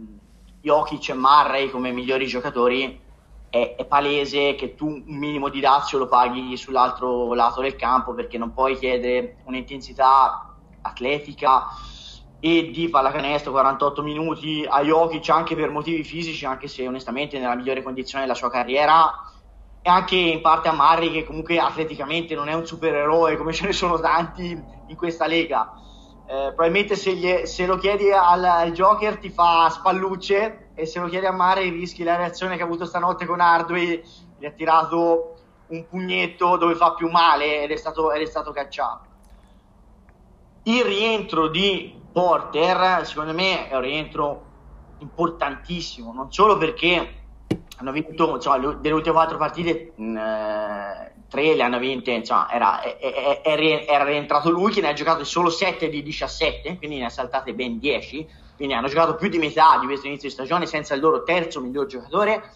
Jokic 0.61 1.09
e 1.09 1.13
Murray 1.15 1.71
come 1.71 1.89
migliori 1.89 2.27
giocatori 2.27 3.01
è, 3.49 3.73
è, 3.75 3.85
palese 3.85 4.53
che 4.53 4.75
tu 4.75 4.85
un 4.85 5.17
minimo 5.17 5.49
di 5.49 5.59
dazio 5.59 5.97
lo 5.97 6.07
paghi 6.07 6.55
sull'altro 6.57 7.33
lato 7.33 7.61
del 7.61 7.75
campo 7.75 8.13
perché 8.13 8.37
non 8.37 8.53
puoi 8.53 8.77
chiedere 8.77 9.37
un'intensità 9.45 10.53
atletica 10.79 11.65
e 12.39 12.69
di 12.69 12.87
pallacanestro 12.87 13.51
48 13.51 14.03
minuti 14.03 14.63
a 14.69 14.83
Jokic 14.83 15.27
anche 15.29 15.55
per 15.55 15.71
motivi 15.71 16.03
fisici, 16.03 16.45
anche 16.45 16.67
se 16.67 16.87
onestamente 16.87 17.39
nella 17.39 17.55
migliore 17.55 17.81
condizione 17.81 18.25
della 18.25 18.37
sua 18.37 18.51
carriera 18.51 19.11
e 19.87 19.89
anche 19.91 20.15
in 20.15 20.41
parte 20.41 20.67
a 20.67 20.73
Murray 20.73 21.11
che 21.11 21.23
comunque 21.23 21.59
atleticamente 21.59 22.33
non 22.33 22.49
è 22.49 22.53
un 22.53 22.65
supereroe 22.65 23.37
come 23.37 23.53
ce 23.53 23.67
ne 23.67 23.71
sono 23.71 23.99
tanti 23.99 24.59
in 24.87 24.95
questa 24.95 25.27
lega. 25.27 25.75
Eh, 26.25 26.53
probabilmente 26.55 26.95
se, 26.95 27.13
gli, 27.13 27.45
se, 27.45 27.67
lo 27.67 27.77
chiedi 27.77 28.11
al, 28.11 28.43
al, 28.43 28.71
Joker 28.71 29.19
ti 29.19 29.29
fa 29.29 29.69
spallucce 29.69 30.69
e 30.73 30.87
se 30.87 30.99
lo 30.99 31.07
chiedi 31.07 31.27
a 31.27 31.31
Murray 31.31 31.69
rischi 31.69 32.03
la 32.03 32.15
reazione 32.15 32.55
che 32.55 32.63
ha 32.63 32.65
avuto 32.65 32.85
stanotte 32.85 33.27
con 33.27 33.39
Hardway, 33.39 34.01
gli 34.39 34.45
ha 34.47 34.49
tirato 34.49 35.35
un 35.67 35.87
pugnetto 35.87 36.57
dove 36.57 36.73
fa 36.73 36.93
più 36.95 37.07
male 37.11 37.61
ed 37.61 37.69
è 37.69 37.75
stato, 37.75 38.11
ed 38.11 38.23
è 38.23 38.25
stato 38.25 38.51
cacciato. 38.51 39.05
Il 40.63 40.83
rientro 40.83 41.47
di 41.47 41.95
Porter, 42.11 43.05
secondo 43.05 43.33
me, 43.33 43.69
è 43.69 43.75
un 43.75 43.81
rientro 43.81 44.45
importantissimo, 44.97 46.11
non 46.11 46.33
solo 46.33 46.57
perché 46.57 47.24
hanno 47.77 47.91
vinto 47.91 48.35
insomma, 48.35 48.57
delle 48.57 48.93
ultime 48.93 49.13
quattro 49.13 49.37
partite, 49.37 49.93
mh, 49.95 50.17
eh, 50.17 51.11
tre 51.27 51.55
le 51.55 51.63
hanno 51.63 51.79
vinte, 51.79 52.11
insomma, 52.11 52.49
era, 52.51 52.81
era, 52.99 53.61
era, 53.85 54.03
rientrato 54.03 54.49
lui 54.49 54.71
che 54.71 54.81
ne 54.81 54.89
ha 54.89 54.93
giocate 54.93 55.25
solo 55.25 55.49
7 55.49 55.89
di 55.89 56.01
17, 56.01 56.77
quindi 56.77 56.99
ne 56.99 57.05
ha 57.05 57.09
saltate 57.09 57.53
ben 57.53 57.79
10, 57.79 58.27
quindi 58.55 58.73
hanno 58.73 58.87
giocato 58.87 59.15
più 59.15 59.27
di 59.27 59.37
metà 59.37 59.77
di 59.79 59.85
questo 59.85 60.07
inizio 60.07 60.29
di 60.29 60.33
stagione 60.33 60.65
senza 60.65 60.93
il 60.93 61.01
loro 61.01 61.23
terzo 61.23 61.59
miglior 61.59 61.87
giocatore. 61.87 62.51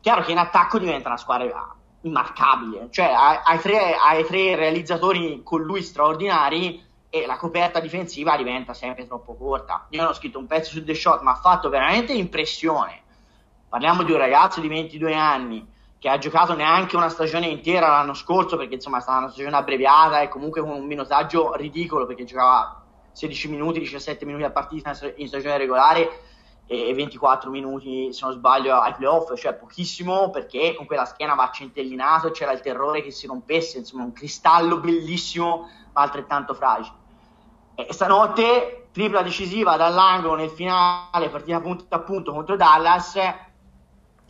Chiaro 0.00 0.22
che 0.22 0.32
in 0.32 0.38
attacco 0.38 0.78
diventa 0.78 1.08
una 1.08 1.18
squadra 1.18 1.74
immarcabile, 2.02 2.88
cioè 2.90 3.12
hai 3.12 3.58
tre, 3.58 3.96
tre 4.26 4.54
realizzatori 4.54 5.42
con 5.42 5.62
lui 5.62 5.82
straordinari 5.82 6.82
e 7.10 7.26
la 7.26 7.36
coperta 7.36 7.80
difensiva 7.80 8.36
diventa 8.36 8.72
sempre 8.72 9.06
troppo 9.06 9.34
corta. 9.34 9.86
Io 9.90 10.00
non 10.00 10.10
ho 10.10 10.14
scritto 10.14 10.38
un 10.38 10.46
pezzo 10.46 10.70
su 10.70 10.84
The 10.84 10.94
Shot, 10.94 11.22
ma 11.22 11.32
ha 11.32 11.36
fatto 11.36 11.68
veramente 11.68 12.12
impressione. 12.12 13.02
Parliamo 13.70 14.02
di 14.02 14.10
un 14.10 14.18
ragazzo 14.18 14.58
di 14.60 14.66
22 14.66 15.14
anni 15.14 15.64
che 15.96 16.08
ha 16.08 16.18
giocato 16.18 16.54
neanche 16.54 16.96
una 16.96 17.08
stagione 17.08 17.46
intera 17.46 17.86
l'anno 17.86 18.14
scorso 18.14 18.56
perché 18.56 18.74
insomma 18.74 18.98
è 18.98 19.00
stata 19.00 19.18
una 19.18 19.30
stagione 19.30 19.54
abbreviata 19.54 20.22
e 20.22 20.28
comunque 20.28 20.60
con 20.60 20.70
un 20.70 20.86
minutaggio 20.86 21.54
ridicolo 21.54 22.04
perché 22.04 22.24
giocava 22.24 22.82
16 23.12 23.48
minuti, 23.48 23.78
17 23.78 24.24
minuti 24.24 24.42
a 24.42 24.50
partita 24.50 24.92
in 25.14 25.28
stagione 25.28 25.56
regolare 25.56 26.20
e 26.66 26.92
24 26.92 27.48
minuti 27.48 28.12
se 28.12 28.24
non 28.24 28.34
sbaglio 28.34 28.76
ai 28.76 28.92
playoff, 28.94 29.32
cioè 29.36 29.54
pochissimo 29.54 30.30
perché 30.30 30.74
con 30.74 30.86
quella 30.86 31.04
schiena 31.04 31.34
va 31.34 31.48
centellinato 31.52 32.32
c'era 32.32 32.50
il 32.50 32.60
terrore 32.62 33.02
che 33.02 33.12
si 33.12 33.28
rompesse, 33.28 33.78
insomma 33.78 34.02
un 34.02 34.12
cristallo 34.12 34.78
bellissimo 34.78 35.68
ma 35.92 36.00
altrettanto 36.00 36.54
fragile. 36.54 36.96
E 37.76 37.92
stanotte 37.92 38.88
tripla 38.90 39.22
decisiva 39.22 39.76
dall'angolo 39.76 40.34
nel 40.34 40.50
finale, 40.50 41.28
partita 41.28 41.60
punto 41.60 41.84
a 41.90 42.00
punto 42.00 42.32
contro 42.32 42.56
Dallas, 42.56 43.16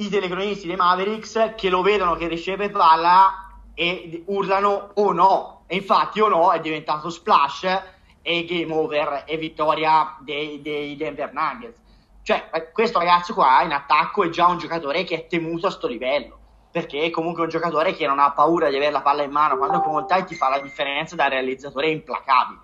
i 0.01 0.09
telecronisti 0.09 0.67
dei 0.67 0.77
Mavericks 0.77 1.53
che 1.57 1.69
lo 1.69 1.83
vedono 1.83 2.15
che 2.17 2.27
riceve 2.27 2.71
palla 2.71 3.49
e 3.75 4.23
urlano 4.27 4.91
o 4.95 5.03
oh 5.03 5.13
no, 5.13 5.63
e 5.67 5.77
infatti 5.77 6.21
o 6.21 6.27
oh 6.27 6.29
no 6.29 6.51
è 6.53 6.61
diventato 6.61 7.11
splash 7.11 7.83
e 8.23 8.45
game 8.45 8.73
over 8.73 9.25
e 9.27 9.37
vittoria 9.37 10.17
dei, 10.21 10.63
dei 10.63 10.97
Denver 10.97 11.33
Nuggets. 11.33 11.79
Cioè, 12.23 12.71
questo 12.73 12.99
ragazzo 12.99 13.35
qua 13.35 13.63
in 13.63 13.73
attacco 13.73 14.25
è 14.25 14.29
già 14.31 14.47
un 14.47 14.59
giocatore 14.59 15.05
che 15.05 15.17
è 15.17 15.27
temuto 15.27 15.67
a 15.67 15.71
sto 15.71 15.87
livello, 15.87 16.39
perché 16.71 17.03
è 17.03 17.11
comunque 17.11 17.43
un 17.43 17.49
giocatore 17.49 17.95
che 17.95 18.07
non 18.07 18.19
ha 18.19 18.33
paura 18.33 18.71
di 18.71 18.77
avere 18.77 18.93
la 18.93 19.03
palla 19.03 19.23
in 19.23 19.31
mano 19.31 19.59
quando 19.59 19.81
conta 19.81 20.17
e 20.17 20.25
ti 20.25 20.35
fa 20.35 20.49
la 20.49 20.61
differenza 20.61 21.15
da 21.15 21.29
realizzatore 21.29 21.91
implacabile. 21.91 22.61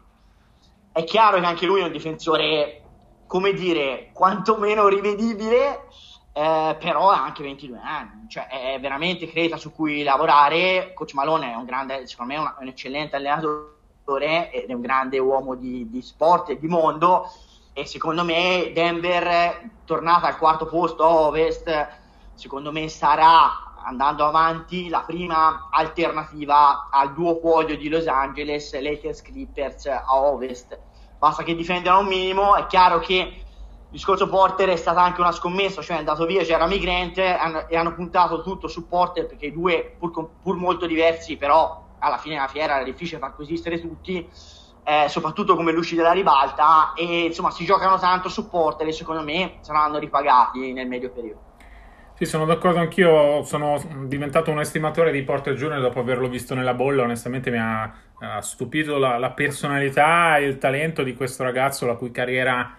È 0.93 1.05
chiaro 1.05 1.39
che 1.39 1.47
anche 1.47 1.67
lui 1.67 1.81
è 1.81 1.85
un 1.85 1.93
difensore, 1.93 2.83
come 3.27 3.53
dire, 3.53 4.11
quantomeno 4.15 4.89
rivedibile, 4.89 5.89
eh, 6.37 6.77
però 6.79 7.09
ha 7.09 7.25
anche 7.25 7.43
22 7.43 7.81
anni, 7.83 8.29
cioè 8.29 8.47
è 8.49 8.79
veramente 8.79 9.27
creta 9.27 9.57
su 9.57 9.73
cui 9.73 10.03
lavorare. 10.03 10.93
Coach 10.93 11.15
Malone 11.15 11.53
è 11.53 11.55
un 11.55 11.65
grande, 11.65 12.07
secondo 12.07 12.35
me, 12.35 12.39
un, 12.39 12.55
un 12.61 12.67
eccellente 12.69 13.17
allenatore 13.17 14.51
ed 14.51 14.69
è 14.69 14.75
un 14.75 14.83
grande 14.83 15.19
uomo 15.19 15.55
di, 15.55 15.89
di 15.89 16.03
sport 16.03 16.51
e 16.51 16.59
di 16.59 16.67
mondo. 16.67 17.27
E 17.73 17.87
secondo 17.87 18.23
me 18.23 18.71
Denver 18.75 19.71
tornata 19.87 20.27
al 20.27 20.37
quarto 20.37 20.67
posto 20.67 21.05
a 21.05 21.09
ovest 21.09 21.89
secondo 22.35 22.71
me 22.71 22.87
sarà 22.89 23.73
andando 23.87 24.27
avanti 24.27 24.91
la 24.91 25.05
prima 25.07 25.69
alternativa 25.71 26.89
al 26.91 27.15
duopolio 27.15 27.79
di 27.79 27.89
Los 27.89 28.07
Angeles 28.07 28.79
Lakers 28.79 29.23
Clippers 29.23 29.87
a 29.87 30.05
ovest. 30.15 30.79
Basta 31.19 31.43
che 31.43 31.55
difendano 31.55 32.01
un 32.01 32.07
minimo. 32.09 32.57
È 32.57 32.67
chiaro 32.67 32.99
che 32.99 33.46
il 33.87 33.93
discorso 33.93 34.29
Porter 34.29 34.69
è 34.69 34.77
stata 34.77 35.03
anche 35.03 35.21
una 35.21 35.33
scommessa 35.33 35.81
cioè 35.81 35.97
è 35.97 35.99
andato 36.01 36.27
via 36.27 36.43
c'era 36.43 36.67
Grant 36.67 37.19
e 37.19 37.77
hanno 37.77 37.95
puntato 37.95 38.43
tutto 38.43 38.69
su 38.69 38.87
Porter 38.89 39.27
perché 39.27 39.47
i 39.47 39.53
due 39.53 39.95
pur, 39.99 40.31
pur 40.43 40.57
molto 40.57 40.87
diversi 40.87 41.37
però 41.37 41.85
alla 41.99 42.19
fine 42.19 42.37
della 42.37 42.49
fiera 42.49 42.77
era 42.77 42.85
difficile 42.85 43.19
far 43.19 43.35
coesistere 43.35 43.81
tutti, 43.81 44.29
eh, 44.85 45.09
soprattutto 45.09 45.57
come 45.57 45.73
luci 45.73 45.95
della 45.97 46.13
ribalta, 46.13 46.93
e 46.95 47.25
insomma 47.27 47.51
si 47.51 47.65
giocano 47.65 47.99
tanto 47.99 48.29
su 48.29 48.49
porter 48.49 48.87
e 48.87 48.93
secondo 48.93 49.23
me 49.23 49.59
saranno 49.61 49.99
ripagati 49.99 50.73
nel 50.73 50.87
medio 50.87 51.11
periodo. 51.11 51.45
Sì, 52.15 52.25
sono 52.25 52.47
d'accordo 52.47 52.79
anch'io, 52.79 53.43
sono 53.43 53.79
diventato 54.07 54.51
un 54.51 54.61
estimatore 54.61 55.13
di 55.13 55.23
Porter 55.23 55.53
Junior 55.53 55.83
dopo 55.83 56.01
averlo 56.01 56.29
visto 56.29 56.55
nella 56.55 56.73
bolla, 56.73 57.03
onestamente 57.03 57.51
mi 57.51 57.59
ha, 57.59 57.93
ha 58.21 58.41
stupito 58.41 58.97
la, 58.97 59.19
la, 59.19 59.33
personalità 59.33 60.39
e 60.39 60.47
il 60.47 60.57
talento 60.57 61.03
di 61.03 61.15
questo 61.15 61.43
ragazzo, 61.43 61.85
la 61.85 61.97
cui 61.97 62.11
carriera 62.11 62.75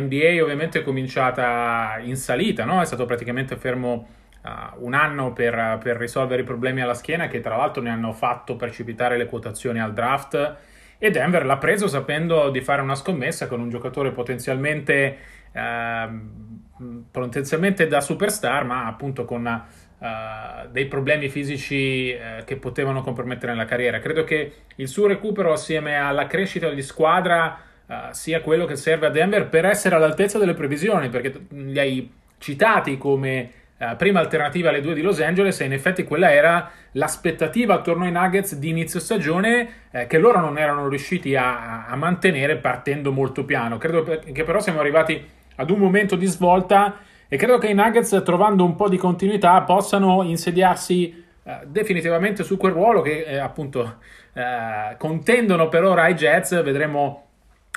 NBA 0.00 0.42
ovviamente 0.42 0.80
è 0.80 0.82
cominciata 0.82 1.98
in 2.00 2.16
salita, 2.16 2.64
no? 2.64 2.80
è 2.80 2.84
stato 2.84 3.04
praticamente 3.04 3.56
fermo 3.56 4.08
uh, 4.42 4.84
un 4.84 4.94
anno 4.94 5.32
per, 5.32 5.78
per, 5.82 5.96
risolvere 5.96 6.42
i 6.42 6.44
problemi 6.44 6.80
alla 6.80 6.94
schiena 6.94 7.28
che 7.28 7.40
tra 7.40 7.56
l'altro 7.56 7.82
ne 7.82 7.90
hanno 7.90 8.12
fatto 8.12 8.56
precipitare 8.56 9.16
le 9.16 9.26
quotazioni 9.26 9.80
al 9.80 9.92
draft 9.92 10.56
e 10.98 11.10
Denver 11.10 11.44
l'ha 11.44 11.58
preso 11.58 11.88
sapendo 11.88 12.50
di 12.50 12.60
fare 12.60 12.80
una 12.80 12.94
scommessa 12.94 13.48
con 13.48 13.60
un 13.60 13.68
giocatore 13.70 14.12
potenzialmente, 14.12 15.18
uh, 15.52 17.00
potenzialmente 17.10 17.86
da 17.86 18.00
superstar 18.00 18.64
ma 18.64 18.86
appunto 18.86 19.24
con 19.24 19.80
Uh, 20.02 20.68
dei 20.72 20.86
problemi 20.86 21.28
fisici 21.28 22.12
uh, 22.12 22.42
che 22.42 22.56
potevano 22.56 23.02
compromettere 23.02 23.54
la 23.54 23.64
carriera. 23.64 24.00
Credo 24.00 24.24
che 24.24 24.52
il 24.74 24.88
suo 24.88 25.06
recupero 25.06 25.52
assieme 25.52 25.94
alla 25.94 26.26
crescita 26.26 26.68
di 26.70 26.82
squadra 26.82 27.56
uh, 27.92 28.12
sia 28.12 28.40
quello 28.40 28.64
che 28.64 28.76
serve 28.76 29.06
a 29.06 29.10
Denver 29.10 29.48
per 29.48 29.64
essere 29.64 29.94
all'altezza 29.94 30.38
delle 30.38 30.54
previsioni, 30.54 31.08
perché 31.08 31.46
li 31.50 31.78
hai 31.78 32.12
citati 32.38 32.98
come 32.98 33.50
eh, 33.82 33.96
prima 33.96 34.20
alternativa 34.20 34.68
alle 34.68 34.80
due 34.80 34.94
di 34.94 35.02
Los 35.02 35.20
Angeles 35.20 35.60
e 35.60 35.64
in 35.64 35.72
effetti 35.72 36.04
quella 36.04 36.32
era 36.32 36.70
l'aspettativa 36.92 37.74
attorno 37.74 38.04
ai 38.04 38.12
Nuggets 38.12 38.54
di 38.54 38.68
inizio 38.68 39.00
stagione 39.00 39.68
eh, 39.90 40.06
che 40.06 40.18
loro 40.18 40.38
non 40.38 40.56
erano 40.56 40.86
riusciti 40.86 41.34
a, 41.34 41.86
a, 41.86 41.96
mantenere 41.96 42.58
partendo 42.58 43.10
molto 43.10 43.44
piano. 43.44 43.78
Credo 43.78 44.04
che 44.04 44.44
però 44.44 44.60
siamo 44.60 44.78
arrivati 44.78 45.28
ad 45.56 45.70
un 45.70 45.80
momento 45.80 46.14
di 46.14 46.26
svolta 46.26 47.00
e 47.26 47.36
credo 47.36 47.58
che 47.58 47.66
i 47.66 47.74
Nuggets 47.74 48.22
trovando 48.24 48.64
un 48.64 48.76
po' 48.76 48.88
di 48.88 48.98
continuità 48.98 49.60
possano 49.62 50.22
insediarsi 50.22 51.24
eh, 51.42 51.58
definitivamente 51.66 52.44
su 52.44 52.56
quel 52.56 52.72
ruolo 52.72 53.00
che 53.00 53.24
eh, 53.24 53.38
appunto 53.38 53.96
eh, 54.32 54.94
contendono 54.96 55.68
per 55.68 55.82
ora 55.82 56.02
ai 56.02 56.14
Jets. 56.14 56.62
Vedremo 56.62 57.30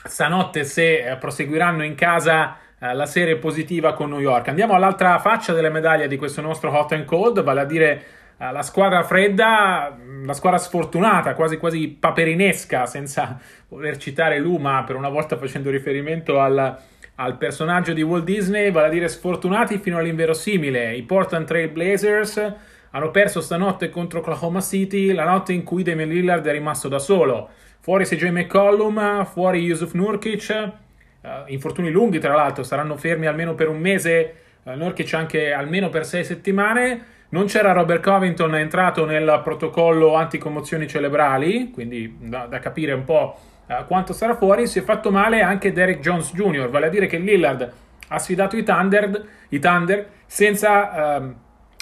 stanotte 0.06 0.64
se 0.64 1.00
eh, 1.00 1.16
proseguiranno 1.18 1.84
in 1.84 1.96
casa 1.96 2.58
eh, 2.80 2.94
la 2.94 3.06
serie 3.06 3.38
positiva 3.38 3.94
con 3.94 4.10
New 4.10 4.20
York. 4.20 4.48
Andiamo 4.48 4.74
all'altra 4.74 5.18
faccia 5.20 5.54
della 5.54 5.70
medaglia 5.70 6.08
di 6.08 6.18
questo 6.18 6.42
nostro 6.42 6.72
hot 6.72 6.92
and 6.92 7.06
cold, 7.06 7.42
vale 7.42 7.62
a 7.62 7.66
dire 7.66 8.04
uh, 8.38 8.52
la 8.52 8.62
squadra 8.62 9.04
fredda, 9.04 9.98
la 10.24 10.34
squadra 10.34 10.60
sfortunata, 10.60 11.34
quasi 11.34 11.58
quasi 11.58 11.88
paperinesca, 11.88 12.86
senza 12.86 13.40
voler 13.70 13.98
citare 13.98 14.40
Luma, 14.40 14.84
per 14.86 14.96
una 14.96 15.10
volta 15.10 15.38
facendo 15.38 15.70
riferimento 15.70 16.40
al, 16.40 16.78
al 17.16 17.38
personaggio 17.38 17.94
di 17.94 18.02
Walt 18.02 18.26
Disney, 18.26 18.72
vale 18.72 18.88
a 18.88 18.92
dire 18.92 19.08
sfortunati 19.08 19.78
fino 19.80 19.98
all'inverosimile. 19.98 20.96
I 20.96 21.04
Portland 21.04 21.46
Trail 21.46 21.70
Blazers 21.70 22.54
hanno 22.92 23.12
perso 23.12 23.42
stanotte 23.42 23.90
contro 23.90 24.20
Oklahoma 24.20 24.62
City, 24.62 25.12
la 25.12 25.26
notte 25.26 25.54
in 25.54 25.64
cui 25.64 25.84
Damian 25.84 26.10
Lillard 26.10 26.46
è 26.46 26.52
rimasto 26.52 26.88
da 26.88 27.00
solo. 27.00 27.50
Fuori 27.86 28.04
CJ 28.04 28.30
McCollum, 28.30 29.26
fuori 29.26 29.60
Yusuf 29.60 29.94
Nurkic, 29.94 30.72
Uh, 31.22 31.42
infortuni 31.48 31.90
lunghi, 31.90 32.20
tra 32.20 32.36
l'altro, 32.36 32.62
saranno 32.62 32.98
fermi 32.98 33.26
almeno 33.26 33.56
per 33.56 33.68
un 33.68 33.80
mese. 33.80 34.36
Uh, 34.62 34.74
Nurkic 34.74 35.12
anche 35.16 35.54
almeno 35.54 35.90
per 35.90 36.06
sei 36.06 36.24
settimane. 36.24 37.04
Non 37.30 37.46
c'era 37.46 37.72
Robert 37.72 38.04
Covington, 38.04 38.56
entrato 38.56 39.06
nel 39.06 39.42
protocollo 39.44 40.14
anticommozioni 40.14 40.88
cerebrali, 40.88 41.72
quindi 41.72 42.16
da, 42.20 42.46
da 42.46 42.60
capire 42.60 42.94
un 42.94 43.04
po' 43.06 43.40
uh, 43.66 43.86
quanto 43.88 44.14
sarà 44.14 44.36
fuori. 44.36 44.68
Si 44.68 44.78
è 44.78 44.84
fatto 44.84 45.10
male 45.10 45.42
anche 45.42 45.72
Derek 45.72 46.00
Jones 46.00 46.32
Jr., 46.32 46.70
vale 46.70 46.86
a 46.86 46.90
dire 46.90 47.08
che 47.08 47.18
Lillard 47.18 47.74
ha 48.08 48.20
sfidato 48.20 48.56
i 48.56 48.62
Thunder, 48.62 49.28
i 49.50 49.58
Thunder 49.58 50.10
senza 50.28 51.18
uh, 51.18 51.34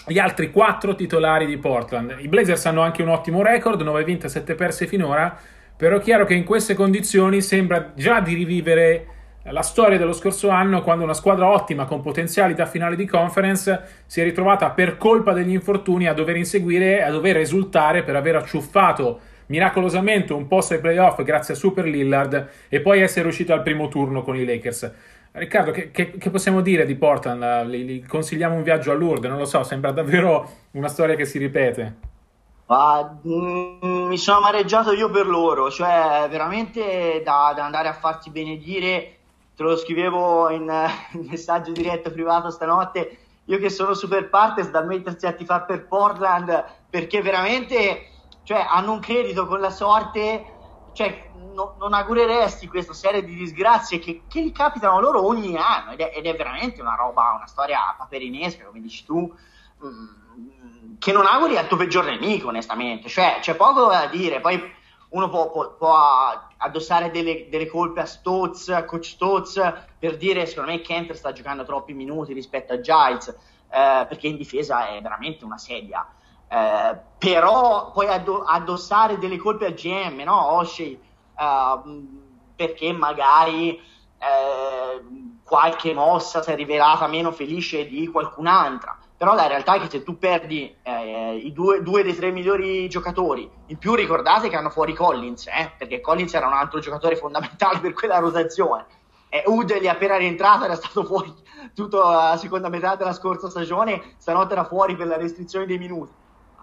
gli 0.08 0.20
altri 0.20 0.52
quattro 0.52 0.96
titolari 0.96 1.46
di 1.46 1.58
Portland. 1.58 2.16
I 2.18 2.30
Blazers 2.30 2.66
hanno 2.66 2.82
anche 2.82 3.02
un 3.02 3.10
ottimo 3.10 3.42
record, 3.42 3.82
9 3.82 4.04
vinte, 4.06 4.30
7 4.30 4.56
perse 4.56 4.88
finora, 4.88 5.38
però 5.76 5.98
è 5.98 6.02
chiaro 6.02 6.26
che 6.26 6.34
in 6.34 6.44
queste 6.44 6.74
condizioni 6.74 7.42
sembra 7.42 7.94
già 7.96 8.20
di 8.20 8.34
rivivere 8.34 9.08
la 9.46 9.62
storia 9.62 9.98
dello 9.98 10.14
scorso 10.14 10.50
anno 10.50 10.82
quando 10.82 11.04
una 11.04 11.14
squadra 11.14 11.50
ottima 11.50 11.86
con 11.86 12.02
potenziali 12.02 12.54
da 12.54 12.66
finale 12.66 12.96
di 12.96 13.06
conference 13.06 14.04
si 14.06 14.22
è 14.22 14.24
ritrovata 14.24 14.70
per 14.70 14.98
colpa 14.98 15.34
degli 15.34 15.52
infortuni 15.52 16.08
a 16.08 16.14
dover 16.14 16.38
inseguire 16.38 17.04
a 17.04 17.10
dover 17.10 17.38
esultare 17.38 18.04
per 18.04 18.16
aver 18.16 18.38
acciuffato 18.38 19.20
miracolosamente 19.48 20.34
un 20.34 20.48
posto 20.48 20.74
ai 20.74 20.80
playoff 20.80 21.22
grazie 21.24 21.54
a 21.54 21.58
Super 21.58 21.86
Lillard 21.86 22.50
e 22.70 22.80
poi 22.80 23.02
essere 23.02 23.28
uscito 23.28 23.54
al 23.54 23.64
primo 23.64 23.88
turno 23.88 24.22
con 24.22 24.36
i 24.36 24.46
Lakers. 24.46 24.92
Riccardo, 25.32 25.72
che, 25.72 25.90
che, 25.92 26.12
che 26.12 26.30
possiamo 26.30 26.62
dire 26.62 26.86
di 26.86 26.96
Portland? 26.96 27.68
Gli 27.68 28.06
consigliamo 28.06 28.56
un 28.56 28.64
viaggio 28.64 28.92
a 28.92 28.94
Lourdes? 28.94 29.30
Non 29.30 29.40
lo 29.40 29.46
so, 29.46 29.64
sembra 29.64 29.92
davvero 29.92 30.50
una 30.72 30.88
storia 30.88 31.16
che 31.16 31.26
si 31.26 31.40
ripete. 31.40 32.13
Ah, 32.68 33.20
mm, 33.28 34.08
mi 34.08 34.18
sono 34.18 34.38
amareggiato 34.38 34.94
io 34.94 35.10
per 35.10 35.28
loro, 35.28 35.70
cioè 35.70 36.28
veramente 36.30 37.22
da, 37.24 37.52
da 37.54 37.66
andare 37.66 37.90
a 37.90 37.94
farti 37.94 38.30
benedire, 38.30 39.18
te 39.56 39.64
lo 39.64 39.76
scrivevo 39.76 40.50
in, 40.50 40.70
in 41.14 41.28
messaggio 41.30 41.72
diretto 41.72 42.12
privato 42.12 42.50
stanotte, 42.50 43.18
io 43.46 43.58
che 43.58 43.70
sono 43.70 43.94
super 43.94 44.30
partes 44.30 44.70
da 44.70 44.82
mettersi 44.82 45.26
a 45.26 45.34
tifare 45.34 45.66
per 45.66 45.88
Portland 45.88 46.66
perché 46.90 47.22
veramente 47.22 48.08
cioè, 48.44 48.66
hanno 48.70 48.94
un 48.94 49.00
credito 49.00 49.46
con 49.46 49.60
la 49.60 49.70
sorte, 49.70 50.46
cioè, 50.94 51.32
no, 51.54 51.76
non 51.80 51.94
augureresti 51.94 52.68
questa 52.68 52.94
serie 52.94 53.24
di 53.24 53.36
disgrazie 53.36 54.00
che, 54.00 54.24
che 54.30 54.44
gli 54.44 54.52
capitano 54.52 55.02
loro 55.02 55.26
ogni 55.26 55.58
anno 55.58 55.92
ed 55.92 56.00
è, 56.00 56.14
ed 56.16 56.26
è, 56.26 56.36
veramente 56.36 56.80
una 56.80 56.96
roba, 56.96 57.34
una 57.36 57.48
storia 57.48 57.94
paperinesca, 57.98 58.66
come 58.66 58.80
dici 58.80 59.04
tu, 59.04 59.34
mh, 59.80 59.88
mm, 59.88 60.83
che 61.00 61.12
non 61.12 61.26
auguri 61.26 61.58
al 61.58 61.68
tuo 61.68 61.78
peggior 61.78 62.06
nemico, 62.06 62.50
onestamente, 62.50 63.08
cioè 63.10 63.38
c'è 63.42 63.56
poco 63.56 63.88
da 63.88 64.08
dire, 64.08 64.40
poi 64.40 64.62
uno 65.10 65.30
può, 65.30 65.52
può, 65.52 65.74
può 65.76 65.96
addossare 66.58 67.12
delle, 67.12 67.48
delle, 67.50 67.68
colpe 67.68 68.02
a 68.02 68.06
Stotz, 68.06 68.70
a 68.70 68.84
coach 68.84 69.06
Stotz, 69.06 69.74
per 70.00 70.18
dire 70.18 70.46
secondo 70.46 70.72
me 70.72 70.82
Kent 70.82 71.14
sta 71.14 71.32
giocando 71.32 71.64
troppi 71.64 71.94
minuti 71.94 72.34
rispetto 72.34 72.74
a 72.74 72.80
Giles, 72.80 73.28
eh, 73.28 74.06
perché 74.08 74.28
in 74.28 74.38
difesa 74.38 74.88
è 74.90 75.02
veramente 75.02 75.46
una 75.46 75.58
sedia. 75.58 76.06
Eh, 76.48 76.98
però 77.18 77.92
poi 77.92 78.08
addossare 78.08 79.18
delle 79.18 79.38
colpe 79.38 79.68
al 79.68 79.74
GM, 79.74 80.22
no? 80.24 80.54
Oshie, 80.54 81.00
uh, 81.38 82.22
perché 82.56 82.92
magari 82.92 83.78
eh, 83.78 85.04
qualche 85.44 85.94
mossa 85.94 86.42
si 86.42 86.52
è 86.52 86.56
rivelata 86.56 87.08
meno 87.08 87.32
felice 87.32 87.88
di 87.88 88.08
qualcun'altra 88.08 88.98
però 89.18 89.36
la 89.36 89.48
realtà 89.48 89.76
è 89.76 89.80
che 89.80 89.90
se 89.90 90.04
tu 90.04 90.18
perdi 90.18 90.76
eh, 90.82 91.36
i 91.36 91.52
due, 91.52 91.82
due, 91.82 92.04
dei 92.04 92.16
tre 92.16 92.32
migliori 92.32 92.90
giocatori, 92.90 93.50
in 93.68 93.78
più 93.78 93.96
ricordate 93.96 94.50
che 94.50 94.56
hanno 94.56 94.70
fuori 94.70 94.94
Collins, 94.94 95.48
eh, 95.48 95.72
perché 95.78 96.02
Collins 96.02 96.34
era 96.34 96.48
un 96.48 96.54
altro 96.54 96.80
giocatore 96.80 97.16
fondamentale 97.16 97.80
per 97.80 97.94
quella 97.94 98.20
rotazione. 98.20 98.86
Eh, 99.30 99.44
Udel 99.48 99.82
è 99.82 99.88
appena 99.88 100.18
rientrato, 100.18 100.66
era 100.66 100.76
stato 100.76 101.04
fuori 101.06 101.34
tutta 101.74 101.98
la 101.98 102.38
seconda 102.38 102.70
metà 102.70 102.96
della 102.96 103.14
scorsa 103.14 103.50
stagione, 103.50 104.16
stanotte 104.18 104.54
era 104.54 104.66
fuori 104.66 104.96
per 104.96 105.08
la 105.08 105.18
restrizione 105.18 105.66
dei 105.66 105.78
minuti. 105.78 106.12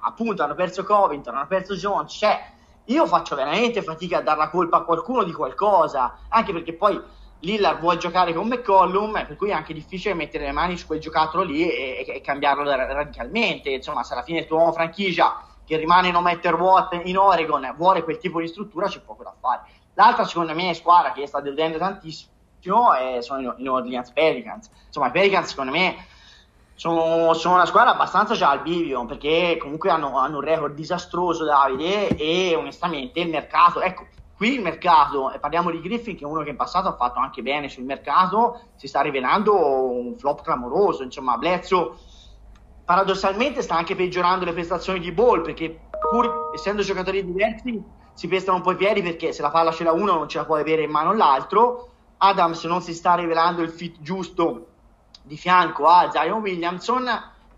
Appunto, 0.03 0.43
hanno 0.43 0.55
perso 0.55 0.85
Covington, 0.85 1.35
hanno 1.35 1.47
perso 1.47 1.75
Jones, 1.75 2.13
cioè 2.13 2.41
io 2.85 3.07
faccio 3.07 3.37
veramente 3.37 3.83
fatica 3.83 4.19
a 4.19 4.23
dare 4.23 4.39
la 4.39 4.49
colpa 4.51 4.79
a 4.79 4.83
qualcuno 4.83 5.23
di 5.23 5.33
qualcosa, 5.33 6.19
anche 6.29 6.53
perché 6.53 6.75
poi 6.75 7.01
Lillard 7.41 7.81
vuole 7.81 7.99
giocare 7.99 8.33
con 8.33 8.47
McCollum, 8.47 9.13
per 9.27 9.37
cui 9.37 9.51
è 9.51 9.53
anche 9.53 9.73
difficile 9.73 10.15
mettere 10.15 10.45
le 10.45 10.53
mani 10.53 10.77
su 10.77 10.87
quel 10.87 11.01
giocattolo 11.01 11.43
lì 11.43 11.69
e, 11.69 12.05
e, 12.07 12.17
e 12.17 12.21
cambiarlo 12.21 12.63
radicalmente. 12.65 13.71
Insomma, 13.71 14.03
se 14.03 14.13
alla 14.13 14.23
fine 14.23 14.41
il 14.41 14.47
tuo 14.47 14.59
uomo 14.59 14.73
franchigia 14.73 15.43
che 15.65 15.77
rimane 15.77 16.11
no 16.11 16.21
matter 16.21 16.55
what 16.55 17.01
in 17.05 17.17
Oregon 17.17 17.75
vuole 17.77 18.05
quel 18.05 18.19
tipo 18.19 18.41
di 18.41 18.49
struttura, 18.49 18.89
c'è 18.89 19.01
poco 19.01 19.23
da 19.23 19.35
fare. 19.39 19.63
L'altra, 19.95 20.25
secondo 20.25 20.55
me, 20.55 20.75
squadra 20.75 21.13
che 21.13 21.27
sta 21.27 21.41
deludendo 21.41 21.79
tantissimo 21.79 22.93
è, 22.95 23.23
sono 23.23 23.41
i 23.41 23.63
New 23.63 23.75
Orleans 23.75 24.11
Pelicans. 24.11 24.71
Insomma, 24.87 25.09
i 25.09 25.11
Pelicans, 25.13 25.49
secondo 25.49 25.73
me, 25.73 26.07
sono, 26.75 27.35
sono, 27.35 27.55
una 27.55 27.67
squadra 27.67 27.93
abbastanza 27.93 28.35
già 28.35 28.51
al 28.51 28.63
bivio 28.63 29.05
perché 29.05 29.59
comunque 29.61 29.91
hanno, 29.91 30.17
hanno, 30.19 30.39
un 30.39 30.45
record 30.45 30.75
disastroso 30.75 31.45
Davide 31.45 32.09
e 32.17 32.55
onestamente 32.57 33.21
il 33.21 33.29
mercato 33.29 33.83
ecco 33.83 34.07
Qui 34.41 34.55
il 34.55 34.63
mercato, 34.63 35.31
e 35.31 35.39
parliamo 35.39 35.71
di 35.71 35.83
Griffin 35.83 36.17
che 36.17 36.25
è 36.25 36.27
uno 36.27 36.43
che 36.43 36.49
in 36.49 36.57
passato 36.57 36.89
ha 36.89 36.97
fatto 36.97 37.19
anche 37.19 37.43
bene 37.43 37.69
sul 37.69 37.85
mercato, 37.85 38.59
si 38.75 38.89
sta 38.89 39.03
rivelando 39.03 39.55
un 39.55 40.17
flop 40.17 40.41
clamoroso, 40.41 41.03
insomma 41.03 41.37
Blezzo 41.37 41.99
paradossalmente 42.83 43.61
sta 43.61 43.77
anche 43.77 43.95
peggiorando 43.95 44.47
le 44.47 44.55
prestazioni 44.55 44.99
di 44.99 45.13
Ball 45.13 45.43
perché 45.43 45.89
pur 46.11 46.53
essendo 46.55 46.81
giocatori 46.81 47.23
diversi 47.23 47.85
si 48.15 48.29
pestano 48.29 48.57
un 48.57 48.63
po' 48.63 48.71
i 48.71 48.77
piedi 48.77 49.03
perché 49.03 49.35
se 49.35 49.43
la 49.43 49.51
palla 49.51 49.73
ce 49.73 49.85
l'ha 49.85 49.93
uno 49.93 50.15
non 50.15 50.27
ce 50.27 50.39
la 50.39 50.47
può 50.47 50.57
avere 50.57 50.85
in 50.85 50.91
mano 50.91 51.13
l'altro 51.13 51.91
Adams 52.17 52.65
non 52.65 52.81
si 52.81 52.95
sta 52.95 53.17
rivelando 53.17 53.61
il 53.61 53.69
fit 53.69 54.01
giusto 54.01 54.69
di 55.21 55.37
fianco 55.37 55.87
a 55.87 56.11
Zion 56.11 56.41
Williamson 56.41 57.07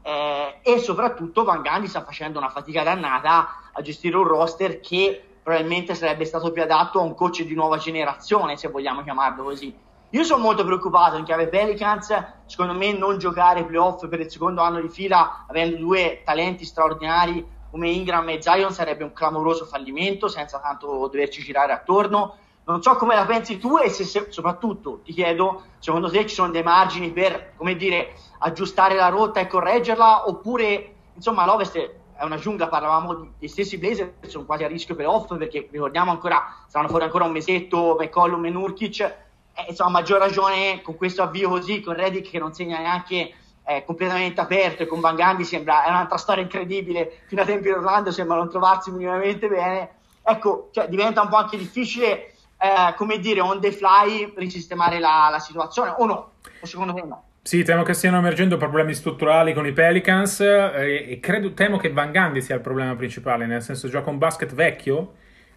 eh, 0.03 0.59
e 0.61 0.79
soprattutto 0.81 1.45
Van 1.45 1.63
Gandhi 1.63 1.87
sta 1.87 2.03
facendo 2.03 2.41
una 2.41 2.49
fatica 2.49 2.83
dannata 2.83 3.71
a 3.73 3.81
gestire 3.83 4.17
un 4.17 4.27
roster 4.27 4.81
che 4.81 5.27
probabilmente 5.43 5.95
sarebbe 5.95 6.25
stato 6.25 6.53
più 6.53 6.63
adatto 6.63 7.01
a 7.01 7.03
un 7.03 7.15
coach 7.15 7.43
di 7.43 7.55
nuova 7.55 7.77
generazione, 7.77 8.57
se 8.57 8.69
vogliamo 8.69 9.03
chiamarlo 9.03 9.43
così. 9.43 9.75
Io 10.11 10.25
sono 10.25 10.43
molto 10.43 10.63
preoccupato 10.65 11.17
in 11.17 11.25
chiave 11.25 11.49
Pelicans, 11.49 12.15
secondo 12.45 12.75
me 12.75 12.93
non 12.93 13.19
giocare 13.19 13.65
playoff 13.65 14.07
per 14.09 14.21
il 14.21 14.31
secondo 14.31 14.61
anno 14.61 14.81
di 14.81 14.91
fila 14.91 15.47
avendo 15.49 15.79
due 15.79 16.21
talenti 16.23 16.67
straordinari 16.67 17.45
come 17.71 17.89
Ingram 17.89 18.29
e 18.29 18.43
Zion 18.43 18.71
sarebbe 18.73 19.05
un 19.05 19.15
clamoroso 19.15 19.65
fallimento 19.65 20.29
senza 20.29 20.61
tanto 20.61 20.87
doverci 20.87 21.43
girare 21.43 21.73
attorno. 21.73 22.37
Non 22.65 22.83
so 22.83 22.95
come 22.97 23.15
la 23.15 23.25
pensi 23.25 23.59
tu 23.59 23.79
e 23.79 23.89
se, 23.89 24.05
se 24.05 24.27
soprattutto 24.29 25.01
ti 25.03 25.15
chiedo, 25.15 25.63
secondo 25.79 26.11
te 26.11 26.27
ci 26.27 26.35
sono 26.35 26.51
dei 26.51 26.63
margini 26.63 27.11
per, 27.11 27.55
come 27.57 27.75
dire, 27.75 28.13
aggiustare 28.41 28.95
la 28.95 29.09
rotta 29.09 29.41
e 29.41 29.47
correggerla 29.47 30.29
oppure, 30.29 30.95
insomma, 31.15 31.47
l'Ovest 31.47 32.01
è 32.17 32.25
una 32.25 32.37
giungla, 32.37 32.69
parlavamo 32.69 33.33
degli 33.39 33.49
stessi 33.49 33.79
Blazer, 33.79 34.15
sono 34.27 34.45
quasi 34.45 34.65
a 34.65 34.69
rischio 34.69 34.95
playoff 34.95 35.37
perché 35.37 35.69
ricordiamo 35.71 36.11
ancora, 36.11 36.65
saranno 36.67 36.89
fuori 36.89 37.05
ancora 37.05 37.25
un 37.25 37.33
mesetto 37.33 37.97
McCollum 37.99 38.45
e 38.47 38.51
Nurkic, 38.51 39.01
eh, 39.01 39.67
insomma 39.69 39.91
a 39.91 39.93
maggior 39.93 40.19
ragione 40.19 40.83
con 40.83 40.97
questo 40.97 41.23
avvio 41.23 41.49
così, 41.49 41.81
con 41.81 41.95
Redick 41.95 42.31
che 42.31 42.39
non 42.39 42.55
segna 42.55 42.79
neanche 42.79 43.35
eh, 43.65 43.85
completamente 43.85 44.41
aperto 44.41 44.83
e 44.83 44.87
con 44.87 45.01
Van 45.01 45.15
Gandhi 45.15 45.45
sembra, 45.45 45.85
è 45.85 45.89
un'altra 45.89 46.17
storia 46.17 46.43
incredibile, 46.43 47.23
fino 47.27 47.43
a 47.43 47.45
tempi 47.45 47.69
in 47.69 47.75
Orlando 47.75 48.11
sembra 48.11 48.37
non 48.37 48.51
trovarsi 48.51 48.91
minimamente 48.91 49.49
bene, 49.49 49.91
ecco, 50.23 50.69
cioè, 50.73 50.89
diventa 50.89 51.23
un 51.23 51.29
po' 51.29 51.37
anche 51.37 51.57
difficile, 51.57 52.35
eh, 52.59 52.95
come 52.97 53.19
dire, 53.19 53.41
on 53.41 53.61
the 53.61 53.73
fly 53.73 54.33
risistemare 54.37 54.99
la, 54.99 55.29
la 55.31 55.39
situazione, 55.39 55.95
o 55.97 56.07
no? 56.07 56.31
O 56.61 56.67
secondo 56.67 56.93
te 56.95 57.03
no? 57.03 57.25
Sì, 57.45 57.65
temo 57.65 57.83
che 57.83 57.93
stiano 57.93 58.19
emergendo 58.19 58.57
problemi 58.57 58.95
strutturali 58.95 59.53
con 59.53 59.67
i 59.67 59.73
Pelicans 59.73 60.39
eh, 60.41 61.07
e 61.09 61.19
credo, 61.19 61.53
temo 61.55 61.77
che 61.77 61.93
Van 61.93 62.13
Gandhi 62.13 62.41
sia 62.41 62.55
il 62.55 62.61
problema 62.61 62.95
principale, 62.95 63.47
nel 63.47 63.63
senso 63.63 63.89
gioca 63.89 64.11
un 64.11 64.19
basket 64.19 64.55
vecchio. 64.55 65.15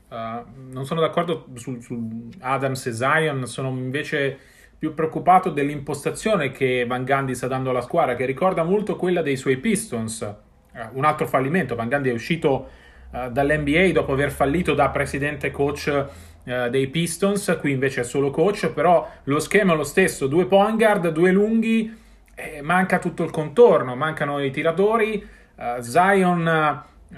Uh, 0.10 0.71
non 0.71 0.86
sono 0.86 1.00
d'accordo 1.00 1.45
su, 1.54 1.80
su, 1.82 2.30
Adams 2.39 2.88
e 2.88 2.91
Zion, 2.91 3.45
sono 3.45 3.69
invece 3.69 4.36
più 4.80 4.95
preoccupato 4.95 5.52
dell'impostazione 5.52 6.50
che 6.50 6.86
Van 6.88 7.04
Gandhi 7.04 7.36
sta 7.36 7.48
dando 7.48 7.69
alla 7.69 7.82
squadra, 7.82 8.15
che 8.15 8.26
ricorda 8.26 8.63
molto 8.63 8.95
quella 8.95 9.21
dei 9.21 9.36
suoi 9.36 9.58
Pistons. 9.58 10.21
Uh, 10.74 10.98
un 10.98 11.06
altro 11.06 11.28
fallimento, 11.28 11.76
Van 11.76 11.88
Gandhi 11.88 12.10
è 12.10 12.13
uscito 12.13 12.67
uh, 13.12 13.30
dall'NBA 13.30 13.91
dopo 13.91 14.12
aver 14.12 14.32
fallito 14.32 14.74
da 14.74 14.89
presidente 14.89 15.52
coach 15.52 16.08
eh, 16.45 16.69
dei 16.69 16.88
Pistons, 16.88 17.58
qui 17.60 17.71
invece 17.71 18.01
è 18.01 18.03
solo 18.03 18.29
coach, 18.29 18.69
però 18.69 19.10
lo 19.23 19.39
schema 19.39 19.73
è 19.73 19.75
lo 19.75 19.84
stesso, 19.84 20.27
due 20.27 20.45
point 20.45 20.77
guard, 20.77 21.10
due 21.10 21.31
lunghi, 21.31 21.93
eh, 22.36 22.62
manca 22.62 22.99
tutto 22.99 23.23
il 23.23 23.31
contorno, 23.31 23.95
mancano 23.95 24.39
i 24.39 24.51
tiratori, 24.51 25.25
uh, 25.55 25.81
Zion 25.81 26.45
uh, 27.10 27.17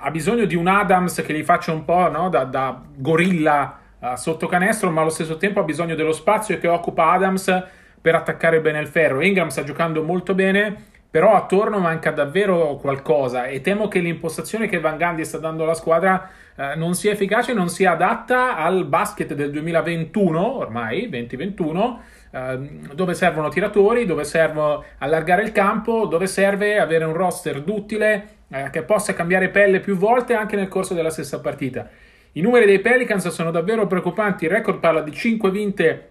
ha 0.00 0.10
bisogno 0.10 0.44
di 0.44 0.54
un 0.54 0.66
Adams 0.66 1.22
che 1.26 1.32
gli 1.32 1.42
faccia 1.42 1.72
un 1.72 1.84
po' 1.84 2.08
no, 2.10 2.28
da, 2.28 2.44
da, 2.44 2.80
gorilla 2.94 3.78
uh, 3.98 4.14
sotto 4.16 4.46
canestro, 4.46 4.90
ma 4.90 5.00
allo 5.00 5.10
stesso 5.10 5.36
tempo 5.36 5.60
ha 5.60 5.64
bisogno 5.64 5.94
dello 5.94 6.12
spazio 6.12 6.58
che 6.58 6.68
occupa 6.68 7.10
Adams 7.10 7.64
per 8.00 8.14
attaccare 8.14 8.60
bene 8.60 8.80
il 8.80 8.86
ferro. 8.86 9.22
Ingram 9.22 9.48
sta 9.48 9.64
giocando 9.64 10.02
molto 10.02 10.34
bene, 10.34 10.92
però 11.14 11.36
attorno 11.36 11.78
manca 11.78 12.10
davvero 12.10 12.74
qualcosa 12.74 13.44
e 13.44 13.60
temo 13.60 13.86
che 13.86 14.00
l'impostazione 14.00 14.66
che 14.66 14.80
Van 14.80 14.96
Gandhi 14.96 15.24
sta 15.24 15.38
dando 15.38 15.62
alla 15.62 15.74
squadra 15.74 16.28
eh, 16.56 16.74
non 16.74 16.94
sia 16.94 17.12
efficace, 17.12 17.52
non 17.52 17.68
sia 17.68 17.92
adatta 17.92 18.56
al 18.56 18.84
basket 18.84 19.32
del 19.32 19.52
2021, 19.52 20.56
ormai 20.56 21.08
2021, 21.08 22.00
eh, 22.32 22.58
dove 22.94 23.14
servono 23.14 23.48
tiratori, 23.48 24.06
dove 24.06 24.24
serve 24.24 24.80
allargare 24.98 25.44
il 25.44 25.52
campo, 25.52 26.06
dove 26.06 26.26
serve 26.26 26.80
avere 26.80 27.04
un 27.04 27.12
roster 27.12 27.62
duttile 27.62 28.28
eh, 28.48 28.70
che 28.72 28.82
possa 28.82 29.14
cambiare 29.14 29.50
pelle 29.50 29.78
più 29.78 29.94
volte 29.94 30.34
anche 30.34 30.56
nel 30.56 30.66
corso 30.66 30.94
della 30.94 31.10
stessa 31.10 31.38
partita. 31.38 31.88
I 32.32 32.40
numeri 32.40 32.66
dei 32.66 32.80
Pelicans 32.80 33.28
sono 33.28 33.52
davvero 33.52 33.86
preoccupanti, 33.86 34.46
il 34.46 34.50
record 34.50 34.80
parla 34.80 35.00
di 35.00 35.12
5 35.12 35.50
vinte 35.52 36.08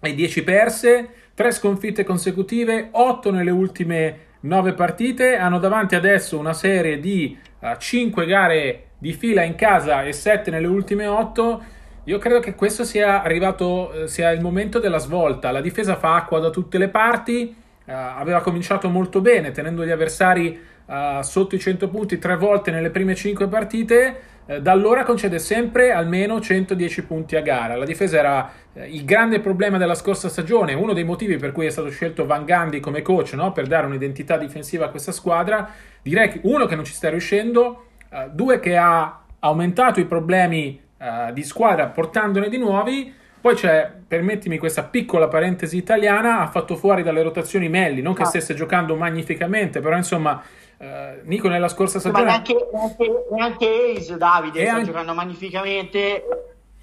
e 0.00 0.14
10 0.14 0.44
perse, 0.44 1.08
3 1.34 1.50
sconfitte 1.50 2.04
consecutive, 2.04 2.90
8 2.92 3.32
nelle 3.32 3.50
ultime 3.50 4.32
9 4.44 4.74
partite, 4.74 5.36
hanno 5.36 5.58
davanti 5.58 5.94
adesso 5.94 6.38
una 6.38 6.52
serie 6.52 7.00
di 7.00 7.36
uh, 7.60 7.66
eh, 7.66 7.76
5 7.78 8.26
gare 8.26 8.84
di 8.98 9.14
fila 9.14 9.42
in 9.42 9.54
casa 9.54 10.02
e 10.02 10.12
7 10.12 10.50
nelle 10.50 10.66
ultime 10.66 11.06
8. 11.06 11.62
Io 12.04 12.18
credo 12.18 12.40
che 12.40 12.54
questo 12.54 12.84
sia 12.84 13.22
arrivato, 13.22 13.92
eh, 13.92 14.06
sia 14.06 14.30
il 14.32 14.42
momento 14.42 14.78
della 14.78 14.98
svolta. 14.98 15.50
La 15.50 15.62
difesa 15.62 15.96
fa 15.96 16.16
acqua 16.16 16.40
da 16.40 16.50
tutte 16.50 16.76
le 16.76 16.88
parti, 16.88 17.56
uh, 17.86 17.90
aveva 17.90 18.42
cominciato 18.42 18.90
molto 18.90 19.22
bene 19.22 19.50
tenendo 19.50 19.82
gli 19.82 19.90
avversari 19.90 20.60
uh, 20.84 21.22
sotto 21.22 21.54
i 21.54 21.58
100 21.58 21.88
punti 21.88 22.18
tre 22.18 22.36
volte 22.36 22.70
nelle 22.70 22.90
prime 22.90 23.14
5 23.14 23.48
partite. 23.48 24.20
Da 24.60 24.72
allora 24.72 25.04
concede 25.04 25.38
sempre 25.38 25.90
almeno 25.90 26.38
110 26.38 27.04
punti 27.04 27.34
a 27.34 27.40
gara. 27.40 27.76
La 27.76 27.86
difesa 27.86 28.18
era 28.18 28.52
il 28.74 29.04
grande 29.04 29.40
problema 29.40 29.78
della 29.78 29.94
scorsa 29.94 30.28
stagione, 30.28 30.74
uno 30.74 30.92
dei 30.92 31.04
motivi 31.04 31.36
per 31.36 31.52
cui 31.52 31.66
è 31.66 31.70
stato 31.70 31.90
scelto 31.90 32.26
Van 32.26 32.44
Gandhi 32.44 32.80
come 32.80 33.02
coach 33.02 33.32
no? 33.34 33.52
per 33.52 33.66
dare 33.66 33.86
un'identità 33.86 34.36
difensiva 34.36 34.86
a 34.86 34.88
questa 34.88 35.12
squadra. 35.12 35.70
Direi 36.02 36.28
che 36.28 36.40
uno 36.42 36.66
che 36.66 36.74
non 36.74 36.84
ci 36.84 36.92
sta 36.92 37.08
riuscendo 37.08 37.84
Uh, 38.14 38.30
due 38.30 38.60
che 38.60 38.76
ha 38.76 39.22
aumentato 39.40 39.98
i 39.98 40.04
problemi 40.04 40.80
uh, 40.98 41.32
di 41.32 41.42
squadra 41.42 41.88
portandone 41.88 42.48
di 42.48 42.58
nuovi. 42.58 43.12
Poi 43.40 43.56
c'è, 43.56 43.90
permettimi 44.06 44.56
questa 44.56 44.84
piccola 44.84 45.26
parentesi 45.26 45.76
italiana, 45.76 46.38
ha 46.38 46.46
fatto 46.46 46.76
fuori 46.76 47.02
dalle 47.02 47.22
rotazioni 47.22 47.68
Melli, 47.68 48.02
non 48.02 48.14
che 48.14 48.22
ah. 48.22 48.26
stesse 48.26 48.54
giocando 48.54 48.94
magnificamente, 48.94 49.80
però 49.80 49.96
insomma 49.96 50.40
uh, 50.76 50.84
Nico 51.24 51.48
nella 51.48 51.66
scorsa 51.66 51.98
stagione... 51.98 52.22
Ma 52.22 52.30
neanche, 52.30 52.54
neanche, 52.72 53.12
neanche 53.32 53.66
Ace, 53.96 54.16
Davide, 54.16 54.62
sta 54.62 54.74
anche... 54.74 54.86
giocando 54.86 55.12
magnificamente. 55.12 56.22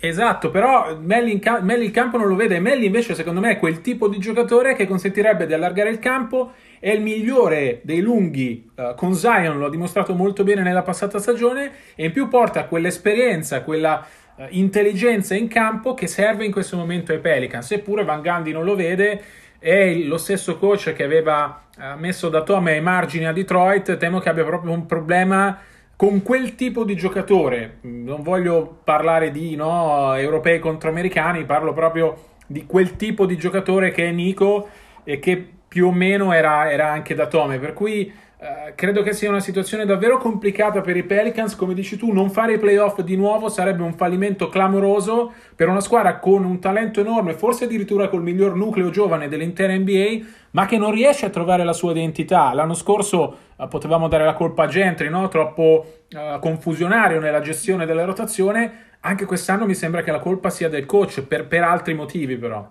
Esatto, 0.04 0.50
però 0.50 0.98
Melli, 1.00 1.38
ca- 1.38 1.62
Melli, 1.62 1.86
il 1.86 1.92
campo 1.92 2.18
non 2.18 2.28
lo 2.28 2.36
vede. 2.36 2.60
Melli 2.60 2.88
invece 2.88 3.14
secondo 3.14 3.40
me 3.40 3.52
è 3.52 3.60
quel 3.60 3.82
tipo 3.82 4.08
di 4.08 4.18
giocatore 4.18 4.76
che 4.76 4.88
consentirebbe 4.88 5.46
di 5.46 5.54
allargare 5.54 5.92
il 5.92 6.00
campo. 6.00 6.54
È 6.80 6.90
il 6.90 7.02
migliore 7.02 7.82
dei 7.84 8.02
lunghi 8.02 8.72
uh, 8.78 8.96
con 8.96 9.14
Zion, 9.14 9.60
lo 9.60 9.68
ha 9.68 9.70
dimostrato 9.70 10.16
molto 10.16 10.44
bene 10.44 10.64
nella 10.64 10.82
passata 10.82 11.20
stagione 11.20 11.72
e 11.94 12.06
in 12.06 12.12
più 12.12 12.28
porta 12.28 12.66
quell'esperienza, 12.66 13.62
quella 13.62 14.04
uh, 14.38 14.46
intelligenza 14.50 15.36
in 15.36 15.48
campo 15.48 15.94
che 15.94 16.08
serve 16.08 16.46
in 16.46 16.52
questo 16.52 16.78
momento 16.78 17.12
ai 17.12 17.20
Pelicans. 17.20 17.72
Eppure 17.72 18.04
Van 18.04 18.22
Gandhi 18.22 18.52
non 18.52 18.64
lo 18.64 18.74
vede, 18.74 19.22
è 19.60 19.94
lo 19.94 20.18
stesso 20.18 20.58
coach 20.58 20.94
che 20.94 21.04
aveva 21.04 21.66
uh, 21.78 22.00
messo 22.00 22.28
da 22.30 22.42
Tome 22.42 22.72
ai 22.72 22.82
margini 22.82 23.28
a 23.28 23.34
Detroit. 23.34 23.98
Temo 23.98 24.18
che 24.18 24.30
abbia 24.30 24.46
proprio 24.46 24.72
un 24.72 24.88
problema 24.88 25.60
con 26.02 26.24
quel 26.24 26.56
tipo 26.56 26.84
di 26.84 26.96
giocatore, 26.96 27.78
non 27.82 28.24
voglio 28.24 28.80
parlare 28.84 29.30
di 29.30 29.56
no, 29.56 30.16
europei 30.16 30.58
contro 30.58 30.90
americani, 30.90 31.46
parlo 31.46 31.74
proprio 31.74 32.30
di 32.48 32.66
quel 32.66 32.96
tipo 32.96 33.28
di 33.28 33.38
giocatore 33.38 33.92
che 33.92 34.08
è 34.08 34.12
Nico 34.12 34.68
e 35.04 35.20
che 35.20 35.48
più 35.68 35.86
o 35.86 35.92
meno 35.92 36.34
era, 36.34 36.72
era 36.72 36.90
anche 36.90 37.14
da 37.14 37.28
Tome, 37.28 37.60
per 37.60 37.74
cui 37.74 38.12
eh, 38.44 38.74
credo 38.74 39.04
che 39.04 39.14
sia 39.14 39.30
una 39.30 39.40
situazione 39.40 39.86
davvero 39.86 40.18
complicata 40.18 40.82
per 40.82 40.98
i 40.98 41.04
Pelicans. 41.04 41.56
Come 41.56 41.76
dici 41.76 41.96
tu, 41.96 42.12
non 42.12 42.32
fare 42.32 42.54
i 42.54 42.58
playoff 42.58 43.00
di 43.02 43.16
nuovo 43.16 43.50
sarebbe 43.50 43.84
un 43.84 43.94
fallimento 43.94 44.50
clamoroso 44.50 45.32
per 45.56 45.68
una 45.68 45.80
squadra 45.80 46.18
con 46.18 46.44
un 46.44 46.60
talento 46.60 47.00
enorme, 47.02 47.36
forse 47.36 47.66
addirittura 47.66 48.10
col 48.10 48.24
miglior 48.24 48.56
nucleo 48.56 48.90
giovane 48.90 49.28
dell'intera 49.28 49.76
NBA, 49.76 50.26
ma 50.52 50.66
che 50.66 50.80
non 50.80 50.90
riesce 50.90 51.28
a 51.28 51.30
trovare 51.30 51.64
la 51.64 51.74
sua 51.74 51.92
identità. 51.92 52.52
L'anno 52.54 52.74
scorso 52.74 53.38
uh, 53.56 53.68
potevamo 53.68 54.08
dare 54.08 54.26
la 54.26 54.34
colpa 54.34 54.64
a 54.64 54.68
Gentry, 54.68 55.08
no? 55.10 55.28
troppo 55.28 55.86
uh, 56.10 56.40
confusionario 56.40 57.20
nella 57.20 57.42
gestione 57.42 57.86
della 57.86 58.06
rotazione. 58.06 58.96
Anche 59.02 59.26
quest'anno 59.26 59.68
mi 59.68 59.76
sembra 59.76 60.02
che 60.02 60.10
la 60.10 60.18
colpa 60.18 60.50
sia 60.50 60.68
del 60.68 60.88
coach, 60.88 61.22
per, 61.22 61.46
per 61.46 61.62
altri 61.62 61.94
motivi 61.94 62.38
però. 62.38 62.68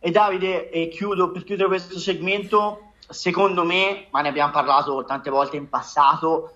E 0.00 0.10
Davide, 0.10 0.70
e 0.70 0.88
chiudo 0.88 1.30
per 1.30 1.44
chiudere 1.44 1.68
questo 1.68 2.00
segmento 2.00 2.87
secondo 3.08 3.64
me, 3.64 4.06
ma 4.10 4.20
ne 4.20 4.28
abbiamo 4.28 4.52
parlato 4.52 5.04
tante 5.04 5.30
volte 5.30 5.56
in 5.56 5.68
passato, 5.68 6.52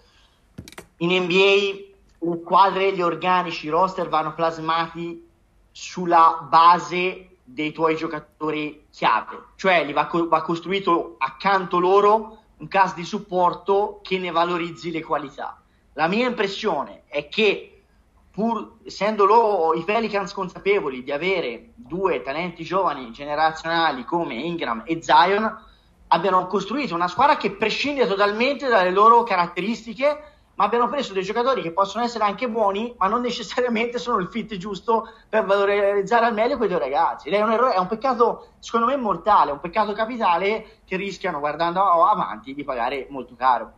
in 0.99 1.11
NBA 1.23 1.91
le 2.19 2.41
squadre, 2.43 2.93
gli 2.93 3.03
organici, 3.03 3.67
i 3.67 3.71
roster 3.71 4.09
vanno 4.09 4.35
plasmati 4.35 5.29
sulla 5.71 6.47
base 6.49 7.37
dei 7.43 7.73
tuoi 7.73 7.97
giocatori 7.97 8.87
chiave, 8.91 9.47
cioè 9.57 9.91
va, 9.93 10.09
va 10.29 10.43
costruito 10.43 11.17
accanto 11.19 11.79
loro 11.79 12.39
un 12.59 12.69
cast 12.69 12.95
di 12.95 13.05
supporto 13.05 14.01
che 14.03 14.19
ne 14.19 14.31
valorizzi 14.31 14.93
le 14.93 15.03
qualità. 15.03 15.61
La 15.95 16.07
mia 16.07 16.29
impressione 16.29 17.03
è 17.07 17.29
che 17.29 17.83
pur 18.31 18.77
essendo 18.85 19.27
loro 19.27 19.75
i 19.75 19.83
Pelicans 19.83 20.33
consapevoli 20.33 21.03
di 21.03 21.11
avere 21.11 21.73
due 21.75 22.23
talenti 22.23 22.65
giovani 22.65 23.11
generazionali 23.11 24.05
come 24.05 24.35
Ingram 24.35 24.85
e 24.87 25.03
Zion, 25.03 25.71
abbiano 26.13 26.47
costruito 26.47 26.95
una 26.95 27.09
squadra 27.09 27.37
che 27.37 27.53
prescinde 27.53 28.07
totalmente 28.07 28.69
dalle 28.69 28.91
loro 28.91 29.23
caratteristiche, 29.23 30.31
ma 30.55 30.65
abbiano 30.65 30.89
preso 30.89 31.15
dei 31.15 31.23
giocatori 31.23 31.63
che 31.63 31.73
possono 31.73 32.05
essere 32.05 32.25
anche 32.25 32.49
buoni, 32.49 32.95
ma 32.99 33.09
non 33.09 33.23
necessariamente 33.23 33.99
sono 33.99 34.19
il 34.19 34.29
fit 34.29 34.57
giusto 34.57 35.09
per 35.29 35.45
valorizzare 35.45 36.27
al 36.27 36.35
meglio 36.35 36.59
quei 36.59 36.69
due 36.69 36.79
ragazzi. 36.79 37.31
È 37.31 37.41
un, 37.41 37.53
errore, 37.53 37.75
è 37.75 37.79
un 37.79 37.87
peccato, 37.87 38.49
secondo 38.59 38.87
me, 38.87 38.97
mortale, 38.97 39.53
un 39.53 39.61
peccato 39.61 39.93
capitale 39.95 40.81
che 40.85 40.97
rischiano, 40.97 41.41
guardando 41.41 41.83
avanti, 41.83 42.55
di 42.55 42.63
pagare 42.63 43.07
molto 43.09 43.35
caro. 43.35 43.73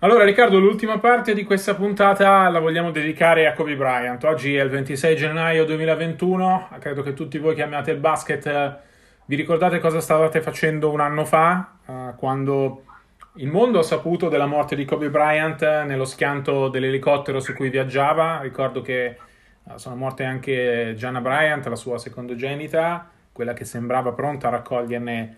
Allora 0.00 0.22
Riccardo, 0.22 0.60
l'ultima 0.60 1.00
parte 1.00 1.34
di 1.34 1.42
questa 1.42 1.74
puntata 1.74 2.48
la 2.50 2.60
vogliamo 2.60 2.92
dedicare 2.92 3.48
a 3.48 3.52
Kobe 3.52 3.74
Bryant. 3.74 4.22
Oggi 4.22 4.54
è 4.54 4.62
il 4.62 4.70
26 4.70 5.16
gennaio 5.16 5.64
2021, 5.64 6.68
credo 6.78 7.02
che 7.02 7.14
tutti 7.14 7.38
voi 7.38 7.56
che 7.56 7.62
amate 7.62 7.90
il 7.90 7.98
basket 7.98 8.46
eh, 8.46 8.76
vi 9.24 9.34
ricordate 9.34 9.80
cosa 9.80 10.00
stavate 10.00 10.40
facendo 10.40 10.92
un 10.92 11.00
anno 11.00 11.24
fa, 11.24 11.78
uh, 11.84 12.14
quando 12.14 12.84
il 13.38 13.48
mondo 13.48 13.80
ha 13.80 13.82
saputo 13.82 14.28
della 14.28 14.46
morte 14.46 14.76
di 14.76 14.84
Kobe 14.84 15.10
Bryant 15.10 15.62
nello 15.62 16.04
schianto 16.04 16.68
dell'elicottero 16.68 17.40
su 17.40 17.52
cui 17.54 17.68
viaggiava. 17.68 18.38
Ricordo 18.40 18.82
che 18.82 19.16
sono 19.74 19.96
morte 19.96 20.22
anche 20.22 20.94
Gianna 20.96 21.20
Bryant, 21.20 21.66
la 21.66 21.74
sua 21.74 21.98
secondogenita, 21.98 23.10
quella 23.32 23.52
che 23.52 23.64
sembrava 23.64 24.12
pronta 24.12 24.46
a 24.46 24.50
raccoglierne 24.50 25.36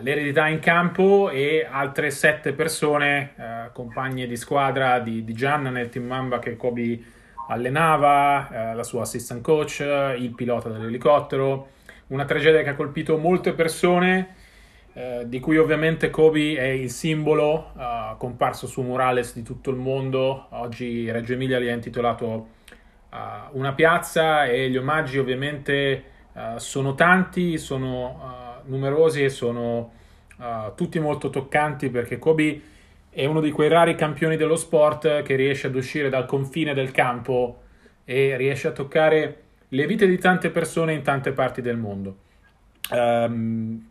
l'eredità 0.00 0.48
in 0.48 0.58
campo 0.58 1.30
e 1.30 1.66
altre 1.68 2.10
sette 2.10 2.52
persone, 2.52 3.32
uh, 3.36 3.72
compagne 3.72 4.26
di 4.26 4.36
squadra 4.36 4.98
di, 4.98 5.24
di 5.24 5.32
Gianna 5.32 5.70
nel 5.70 5.88
team 5.88 6.06
Mamba 6.06 6.38
che 6.38 6.56
Kobe 6.56 7.00
allenava, 7.48 8.48
uh, 8.50 8.76
la 8.76 8.82
sua 8.82 9.02
assistant 9.02 9.42
coach, 9.42 9.80
il 9.80 10.32
pilota 10.34 10.68
dell'elicottero. 10.68 11.68
Una 12.08 12.24
tragedia 12.24 12.62
che 12.62 12.70
ha 12.70 12.74
colpito 12.74 13.16
molte 13.16 13.52
persone, 13.52 14.34
di 15.24 15.40
cui 15.40 15.56
ovviamente 15.56 16.10
Kobe 16.10 16.56
è 16.56 16.66
il 16.66 16.90
simbolo, 16.90 17.72
comparso 18.18 18.66
su 18.66 18.82
murales 18.82 19.32
di 19.32 19.42
tutto 19.42 19.70
il 19.70 19.76
mondo. 19.76 20.48
Oggi 20.50 21.10
Reggio 21.10 21.32
Emilia 21.32 21.58
gli 21.58 21.68
ha 21.68 21.72
intitolato 21.72 22.48
una 23.52 23.72
piazza 23.72 24.44
e 24.44 24.68
gli 24.68 24.76
omaggi 24.76 25.18
ovviamente 25.18 26.04
sono 26.56 26.94
tanti, 26.94 27.56
sono 27.56 28.41
numerosi 28.66 29.24
e 29.24 29.28
sono 29.28 29.92
uh, 30.36 30.74
tutti 30.74 30.98
molto 30.98 31.30
toccanti 31.30 31.90
perché 31.90 32.18
Kobe 32.18 32.60
è 33.10 33.24
uno 33.26 33.40
di 33.40 33.50
quei 33.50 33.68
rari 33.68 33.94
campioni 33.94 34.36
dello 34.36 34.56
sport 34.56 35.22
che 35.22 35.36
riesce 35.36 35.66
ad 35.66 35.74
uscire 35.74 36.08
dal 36.08 36.26
confine 36.26 36.72
del 36.74 36.90
campo 36.90 37.60
e 38.04 38.36
riesce 38.36 38.68
a 38.68 38.72
toccare 38.72 39.42
le 39.68 39.86
vite 39.86 40.06
di 40.06 40.18
tante 40.18 40.50
persone 40.50 40.92
in 40.92 41.02
tante 41.02 41.32
parti 41.32 41.60
del 41.60 41.76
mondo. 41.76 42.16
Um, 42.90 43.90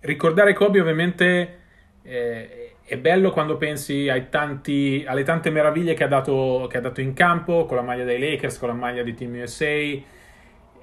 ricordare 0.00 0.52
Kobe 0.52 0.80
ovviamente 0.80 1.58
eh, 2.02 2.74
è 2.84 2.98
bello 2.98 3.30
quando 3.30 3.56
pensi 3.56 4.10
tanti, 4.28 5.04
alle 5.06 5.22
tante 5.22 5.50
meraviglie 5.50 5.94
che 5.94 6.04
ha, 6.04 6.08
dato, 6.08 6.66
che 6.68 6.78
ha 6.78 6.80
dato 6.80 7.00
in 7.00 7.14
campo 7.14 7.64
con 7.64 7.76
la 7.76 7.82
maglia 7.82 8.04
dei 8.04 8.18
Lakers, 8.18 8.58
con 8.58 8.68
la 8.68 8.74
maglia 8.74 9.02
di 9.02 9.14
Team 9.14 9.40
USA, 9.40 9.70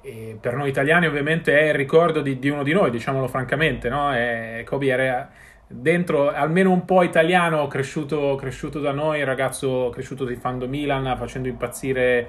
e 0.02 0.36
per 0.40 0.54
noi 0.54 0.68
italiani 0.68 1.06
ovviamente 1.06 1.58
è 1.58 1.68
il 1.68 1.74
ricordo 1.74 2.20
di, 2.20 2.38
di 2.38 2.48
uno 2.48 2.62
di 2.62 2.72
noi, 2.72 2.90
diciamolo 2.90 3.28
francamente, 3.28 3.88
no? 3.88 4.12
È, 4.12 4.62
Kobe 4.64 4.88
era 4.88 5.28
dentro 5.66 6.30
almeno 6.30 6.72
un 6.72 6.84
po' 6.84 7.02
italiano, 7.02 7.66
cresciuto, 7.66 8.34
cresciuto 8.34 8.80
da 8.80 8.92
noi, 8.92 9.22
ragazzo 9.24 9.90
cresciuto 9.92 10.26
tifando 10.26 10.66
Milan, 10.66 11.16
facendo 11.16 11.48
impazzire 11.48 12.28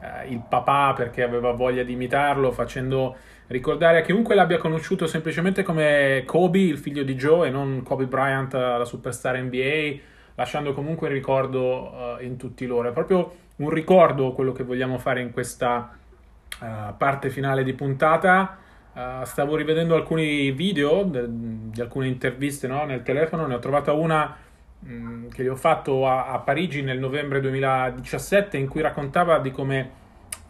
eh, 0.00 0.28
il 0.28 0.42
papà 0.48 0.94
perché 0.96 1.22
aveva 1.22 1.52
voglia 1.52 1.82
di 1.82 1.92
imitarlo, 1.92 2.52
facendo 2.52 3.16
ricordare 3.48 3.98
a 3.98 4.02
chiunque 4.02 4.34
l'abbia 4.34 4.58
conosciuto 4.58 5.06
semplicemente 5.06 5.62
come 5.62 6.22
Kobe, 6.24 6.60
il 6.60 6.78
figlio 6.78 7.02
di 7.02 7.14
Joe, 7.16 7.48
e 7.48 7.50
non 7.50 7.82
Kobe 7.82 8.06
Bryant, 8.06 8.52
la 8.52 8.84
superstar 8.84 9.38
NBA, 9.38 9.98
lasciando 10.36 10.72
comunque 10.72 11.08
il 11.08 11.14
ricordo 11.14 12.16
uh, 12.18 12.24
in 12.24 12.36
tutti 12.36 12.64
loro. 12.66 12.88
È 12.88 12.92
proprio 12.92 13.34
un 13.56 13.68
ricordo 13.68 14.32
quello 14.32 14.52
che 14.52 14.62
vogliamo 14.62 14.98
fare 14.98 15.20
in 15.20 15.32
questa 15.32 15.98
uh, 16.58 16.96
parte 16.96 17.30
finale 17.30 17.62
di 17.62 17.72
puntata. 17.72 18.58
Uh, 18.92 19.24
stavo 19.24 19.54
rivedendo 19.54 19.94
alcuni 19.94 20.50
video 20.50 21.04
de- 21.04 21.26
di 21.28 21.80
alcune 21.80 22.08
interviste 22.08 22.66
no? 22.66 22.84
nel 22.84 23.02
telefono, 23.02 23.46
ne 23.46 23.54
ho 23.54 23.58
trovata 23.60 23.92
una 23.92 24.36
mh, 24.80 24.92
mm, 24.92 25.28
che 25.28 25.44
gli 25.44 25.48
ho 25.48 25.56
fatto 25.56 26.08
a-, 26.08 26.26
a 26.26 26.38
Parigi 26.40 26.82
nel 26.82 26.98
novembre 26.98 27.40
2017 27.40 28.56
in 28.56 28.68
cui 28.68 28.80
raccontava 28.80 29.38
di 29.38 29.52
come 29.52 29.98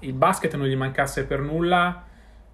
il 0.00 0.14
basket 0.14 0.54
non 0.56 0.66
gli 0.66 0.76
mancasse 0.76 1.26
per 1.26 1.40
nulla 1.40 2.04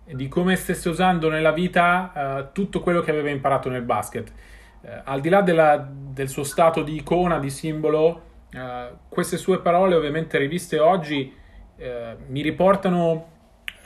e 0.05 0.15
di 0.17 0.27
come 0.27 0.57
stesse 0.57 0.89
usando 0.89 1.31
nella 1.31 1.53
vita 1.53 2.13
uh, 2.15 2.53
tutto 2.53 2.81
quello 2.81 3.01
che 3.01 3.13
aveva 3.13 3.31
imparato 3.31 3.69
nel 3.69 3.83
basket. 3.83 4.33
Uh, 4.81 4.89
al 5.05 5.21
di 5.21 5.29
là 5.29 5.41
della, 5.43 5.89
del 5.89 6.29
suo 6.29 6.43
stato 6.43 6.83
di 6.83 6.97
icona, 6.97 7.39
di 7.39 7.51
simbolo, 7.51 8.23
queste 9.11 9.37
sue 9.37 9.61
parole, 9.61 9.97
ovviamente 9.97 10.39
riviste 10.39 10.79
oggi, 10.79 11.31
mi 12.29 12.41
riportano 12.41 13.36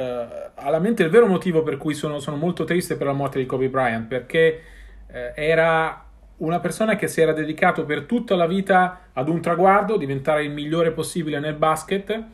eh, 0.00 0.50
alla 0.54 0.78
mente 0.78 1.02
il 1.02 1.10
vero 1.10 1.26
motivo 1.26 1.62
per 1.62 1.76
cui 1.76 1.92
sono, 1.92 2.18
sono, 2.20 2.36
molto 2.36 2.64
triste 2.64 2.96
per 2.96 3.06
la 3.06 3.12
morte 3.12 3.38
di 3.38 3.44
Kobe 3.44 3.68
Bryant, 3.68 4.08
perché 4.08 4.60
eh, 5.06 5.32
era 5.34 6.06
una 6.38 6.58
persona 6.58 6.96
che 6.96 7.06
si 7.06 7.20
era 7.20 7.32
dedicato 7.32 7.84
per 7.84 8.04
tutta 8.04 8.34
la 8.34 8.46
vita 8.46 9.10
ad 9.12 9.28
un 9.28 9.42
traguardo, 9.42 9.98
diventare 9.98 10.42
il 10.44 10.50
migliore 10.52 10.92
possibile 10.92 11.38
nel 11.38 11.54
basket, 11.54 12.24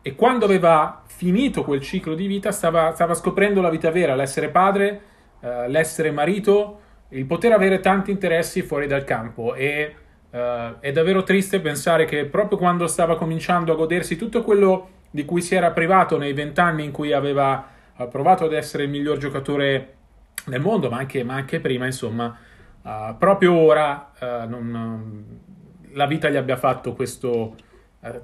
e 0.00 0.14
quando 0.14 0.46
aveva 0.46 1.02
finito 1.04 1.62
quel 1.62 1.82
ciclo 1.82 2.14
di 2.14 2.26
vita 2.26 2.52
stava, 2.52 2.92
stava 2.94 3.12
scoprendo 3.12 3.60
la 3.60 3.68
vita 3.68 3.90
vera, 3.90 4.14
l'essere 4.14 4.48
padre, 4.48 5.00
eh, 5.40 5.68
l'essere 5.68 6.10
marito, 6.10 6.80
il 7.10 7.26
poter 7.26 7.52
avere 7.52 7.80
tanti 7.80 8.10
interessi 8.10 8.62
fuori 8.62 8.86
dal 8.86 9.04
campo. 9.04 9.54
E 9.54 9.94
uh, 10.30 10.36
è 10.78 10.92
davvero 10.92 11.22
triste 11.22 11.58
pensare 11.58 12.04
che 12.04 12.26
proprio 12.26 12.58
quando 12.58 12.86
stava 12.86 13.16
cominciando 13.16 13.72
a 13.72 13.76
godersi 13.76 14.16
tutto 14.16 14.42
quello 14.42 14.97
di 15.18 15.24
cui 15.24 15.42
si 15.42 15.54
era 15.56 15.72
privato 15.72 16.16
nei 16.16 16.32
vent'anni 16.32 16.84
in 16.84 16.92
cui 16.92 17.12
aveva 17.12 17.66
uh, 17.96 18.08
provato 18.08 18.44
ad 18.44 18.52
essere 18.52 18.84
il 18.84 18.90
miglior 18.90 19.18
giocatore 19.18 19.94
del 20.46 20.60
mondo, 20.60 20.88
ma 20.88 20.98
anche, 20.98 21.24
ma 21.24 21.34
anche 21.34 21.58
prima, 21.58 21.86
insomma, 21.86 22.36
uh, 22.82 23.16
proprio 23.18 23.54
ora 23.54 24.12
non, 24.46 25.40
la 25.92 26.06
vita 26.06 26.28
gli 26.28 26.36
abbia 26.36 26.56
fatto 26.56 26.92
questo 26.92 27.54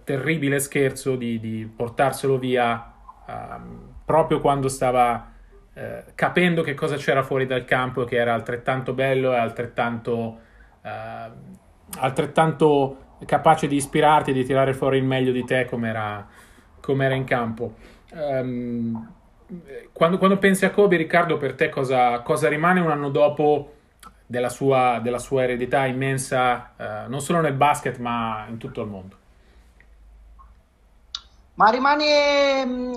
terribile 0.04 0.60
scherzo 0.60 1.16
di, 1.16 1.40
di 1.40 1.70
portarselo 1.74 2.38
via 2.38 2.92
ehm, 3.28 3.94
proprio 4.04 4.40
quando 4.40 4.68
stava 4.68 5.32
eh, 5.76 6.04
capendo 6.14 6.62
che 6.62 6.74
cosa 6.74 6.96
c'era 6.96 7.22
fuori 7.22 7.46
dal 7.46 7.64
campo, 7.64 8.04
che 8.04 8.16
era 8.16 8.32
altrettanto 8.32 8.92
bello 8.92 9.32
e 9.32 9.36
altrettanto, 9.36 10.38
eh, 10.82 11.30
altrettanto 11.98 12.98
capace 13.26 13.66
di 13.66 13.76
ispirarti 13.76 14.32
di 14.32 14.44
tirare 14.44 14.74
fuori 14.74 14.98
il 14.98 15.04
meglio 15.04 15.32
di 15.32 15.44
te 15.44 15.64
come 15.64 15.88
era, 15.88 16.26
come 16.84 17.04
era 17.06 17.14
in 17.14 17.24
campo. 17.24 17.74
Um, 18.12 19.12
quando, 19.92 20.18
quando, 20.18 20.38
pensi 20.38 20.64
a 20.64 20.70
Kobe, 20.70 20.96
Riccardo, 20.96 21.36
per 21.36 21.54
te 21.54 21.68
cosa, 21.68 22.20
cosa 22.20 22.48
rimane 22.48 22.80
un 22.80 22.90
anno 22.90 23.08
dopo 23.10 23.72
della 24.26 24.48
sua, 24.48 25.00
della 25.02 25.18
sua 25.18 25.44
eredità 25.44 25.86
immensa, 25.86 26.74
uh, 26.76 27.10
non 27.10 27.20
solo 27.20 27.40
nel 27.40 27.54
basket, 27.54 27.98
ma 27.98 28.46
in 28.48 28.58
tutto 28.58 28.82
il 28.82 28.88
mondo? 28.88 29.16
Ma 31.54 31.70
rimane 31.70 32.64
mm, 32.66 32.92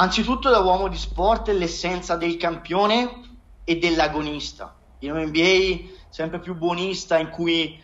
Anzitutto 0.00 0.48
da 0.48 0.60
uomo 0.60 0.88
di 0.88 0.96
sport 0.96 1.48
l'essenza 1.48 2.16
del 2.16 2.38
campione 2.38 3.20
e 3.64 3.76
dell'agonista. 3.76 4.74
In 5.00 5.12
un 5.12 5.26
NBA 5.26 5.90
sempre 6.08 6.38
più 6.38 6.54
buonista 6.54 7.18
in 7.18 7.28
cui 7.28 7.78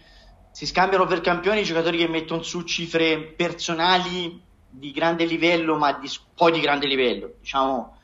si 0.51 0.65
scambiano 0.65 1.05
per 1.05 1.21
campioni 1.21 1.61
i 1.61 1.65
giocatori 1.65 1.99
che 1.99 2.09
mettono 2.09 2.43
su 2.43 2.63
cifre 2.63 3.19
personali 3.19 4.43
di 4.79 4.93
grande 4.93 5.25
livello, 5.25 5.77
ma 5.77 5.93
di, 5.93 6.09
poi 6.35 6.53
di 6.53 6.61
grande 6.61 6.87
livello, 6.87 7.33
diciamo 7.41 7.97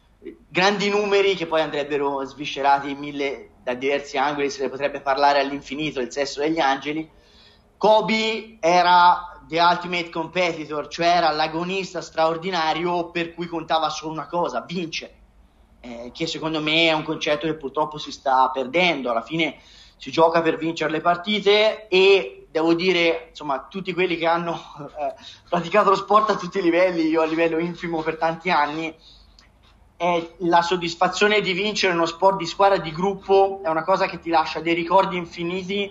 grandi 0.48 0.88
numeri 0.88 1.34
che 1.34 1.46
poi 1.46 1.60
andrebbero 1.60 2.24
sviscerati 2.24 2.94
mille, 2.94 3.50
da 3.62 3.74
diversi 3.74 4.16
angoli, 4.16 4.50
se 4.50 4.62
ne 4.62 4.68
potrebbe 4.68 5.00
parlare 5.00 5.40
all'infinito, 5.40 6.00
il 6.00 6.12
sesso 6.12 6.40
degli 6.40 6.58
angeli. 6.58 7.08
Kobe 7.76 8.58
era 8.60 9.40
The 9.48 9.60
Ultimate 9.60 10.10
Competitor, 10.10 10.86
cioè 10.88 11.06
era 11.06 11.30
l'agonista 11.30 12.00
straordinario 12.00 13.10
per 13.10 13.34
cui 13.34 13.46
contava 13.46 13.88
solo 13.88 14.12
una 14.12 14.26
cosa, 14.26 14.64
vincere, 14.66 15.14
eh, 15.80 16.10
che 16.14 16.26
secondo 16.26 16.60
me 16.60 16.88
è 16.88 16.92
un 16.92 17.02
concetto 17.02 17.46
che 17.46 17.56
purtroppo 17.56 17.98
si 17.98 18.12
sta 18.12 18.50
perdendo, 18.50 19.10
alla 19.10 19.22
fine 19.22 19.56
si 19.96 20.10
gioca 20.10 20.42
per 20.42 20.56
vincere 20.56 20.90
le 20.90 21.00
partite 21.00 21.88
e 21.88 22.41
devo 22.52 22.74
dire, 22.74 23.28
insomma, 23.30 23.66
tutti 23.68 23.94
quelli 23.94 24.16
che 24.16 24.26
hanno 24.26 24.60
eh, 24.78 25.14
praticato 25.48 25.88
lo 25.88 25.96
sport 25.96 26.30
a 26.30 26.36
tutti 26.36 26.58
i 26.58 26.62
livelli, 26.62 27.08
io 27.08 27.22
a 27.22 27.24
livello 27.24 27.58
infimo 27.58 28.02
per 28.02 28.18
tanti 28.18 28.50
anni, 28.50 28.94
è 29.96 30.34
la 30.38 30.60
soddisfazione 30.60 31.40
di 31.40 31.52
vincere 31.52 31.94
uno 31.94 32.04
sport 32.04 32.36
di 32.36 32.46
squadra, 32.46 32.76
di 32.76 32.92
gruppo, 32.92 33.60
è 33.64 33.68
una 33.68 33.84
cosa 33.84 34.06
che 34.06 34.18
ti 34.20 34.28
lascia 34.28 34.60
dei 34.60 34.74
ricordi 34.74 35.16
infiniti 35.16 35.90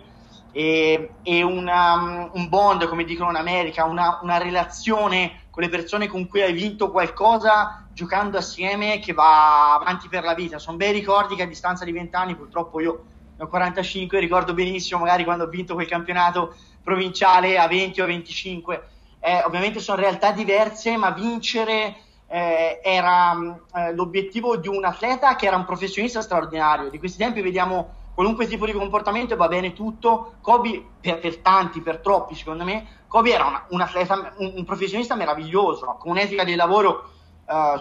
e, 0.52 1.12
e 1.24 1.42
una, 1.42 1.94
um, 1.94 2.30
un 2.34 2.50
bond, 2.50 2.88
come 2.88 3.06
dicono 3.06 3.32
in 3.32 3.38
America, 3.38 3.86
una, 3.86 4.20
una, 4.22 4.38
relazione 4.38 5.46
con 5.50 5.64
le 5.64 5.70
persone 5.70 6.08
con 6.08 6.28
cui 6.28 6.42
hai 6.42 6.54
vinto 6.54 6.92
qualcosa 6.92 7.88
giocando 7.92 8.38
assieme 8.38 9.00
che 9.00 9.14
va 9.14 9.76
avanti 9.76 10.08
per 10.10 10.24
la 10.24 10.36
vita. 10.36 10.60
Sono 10.60 10.78
bei 10.78 10.92
ricordi 10.92 11.36
che 11.36 11.44
a 11.44 11.48
distanza 11.48 11.86
di 11.86 11.92
20 11.92 12.16
anni, 12.16 12.36
purtroppo 12.36 12.80
io 12.80 13.04
ne 13.42 13.48
ho 13.48 13.48
45, 13.48 14.20
ricordo 14.20 14.54
benissimo 14.54 15.00
magari 15.00 15.24
quando 15.24 15.46
ho 15.46 15.48
vinto 15.48 15.74
quel 15.74 15.88
campionato 15.88 16.54
provinciale 16.84 17.58
a 17.58 17.68
20 17.68 18.02
o 18.02 18.06
25. 18.06 18.88
Eh, 19.20 19.44
ovviamente 19.46 19.80
sono 19.80 20.00
realtà 20.00 20.32
diverse, 20.32 20.96
ma 20.96 21.10
vincere 21.12 21.96
eh, 22.28 22.80
era 22.84 23.60
eh, 23.76 23.94
l'obiettivo 23.94 24.58
di 24.58 24.68
un 24.68 24.86
atleta 24.86 25.36
che 25.36 25.48
era 25.48 25.56
un 25.56 25.66
professionista 25.66 26.22
straordinario. 26.22 26.90
Di 26.90 27.00
questi 27.00 27.18
tempi 27.18 27.42
vediamo 27.42 28.00
qualunque 28.14 28.46
tipo 28.48 28.66
di 28.66 28.74
comportamento 28.74 29.36
va 29.36 29.48
bene 29.48 29.74
tutto. 29.74 30.34
Kobe, 30.42 30.84
per, 31.02 31.20
per 31.20 31.38
tanti, 31.38 31.82
per 31.82 31.98
troppi, 31.98 32.36
secondo 32.36 32.64
me, 32.64 33.00
Kobe 33.08 33.34
era 33.34 33.46
una, 33.46 33.66
un 33.70 33.82
atleta, 33.82 34.34
un, 34.38 34.54
un, 34.56 34.66
professionista 34.66 35.16
meraviglioso, 35.16 35.98
con 36.00 36.12
un'etica 36.12 36.44
del 36.44 36.56
lavoro 36.56 37.10
uh, 37.46 37.80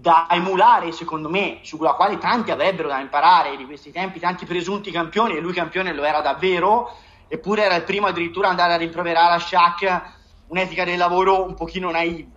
da 0.00 0.26
emulare, 0.30 0.92
secondo 0.92 1.28
me, 1.28 1.58
sulla 1.62 1.92
quale 1.92 2.16
tanti 2.16 2.50
avrebbero 2.50 2.88
da 2.88 3.00
imparare 3.00 3.56
di 3.56 3.66
questi 3.66 3.92
tempi, 3.92 4.18
tanti 4.18 4.46
presunti 4.46 4.90
campioni, 4.90 5.36
e 5.36 5.40
lui 5.40 5.52
campione 5.52 5.92
lo 5.92 6.04
era 6.04 6.22
davvero, 6.22 6.90
eppure 7.28 7.64
era 7.64 7.74
il 7.74 7.84
primo 7.84 8.06
addirittura 8.06 8.46
ad 8.46 8.52
andare 8.52 8.72
a 8.72 8.76
rimproverare 8.78 9.34
a 9.34 9.38
Shaq 9.38 10.02
un'etica 10.46 10.84
del 10.84 10.96
lavoro 10.96 11.44
un 11.44 11.54
pochino 11.54 11.90
naive. 11.90 12.32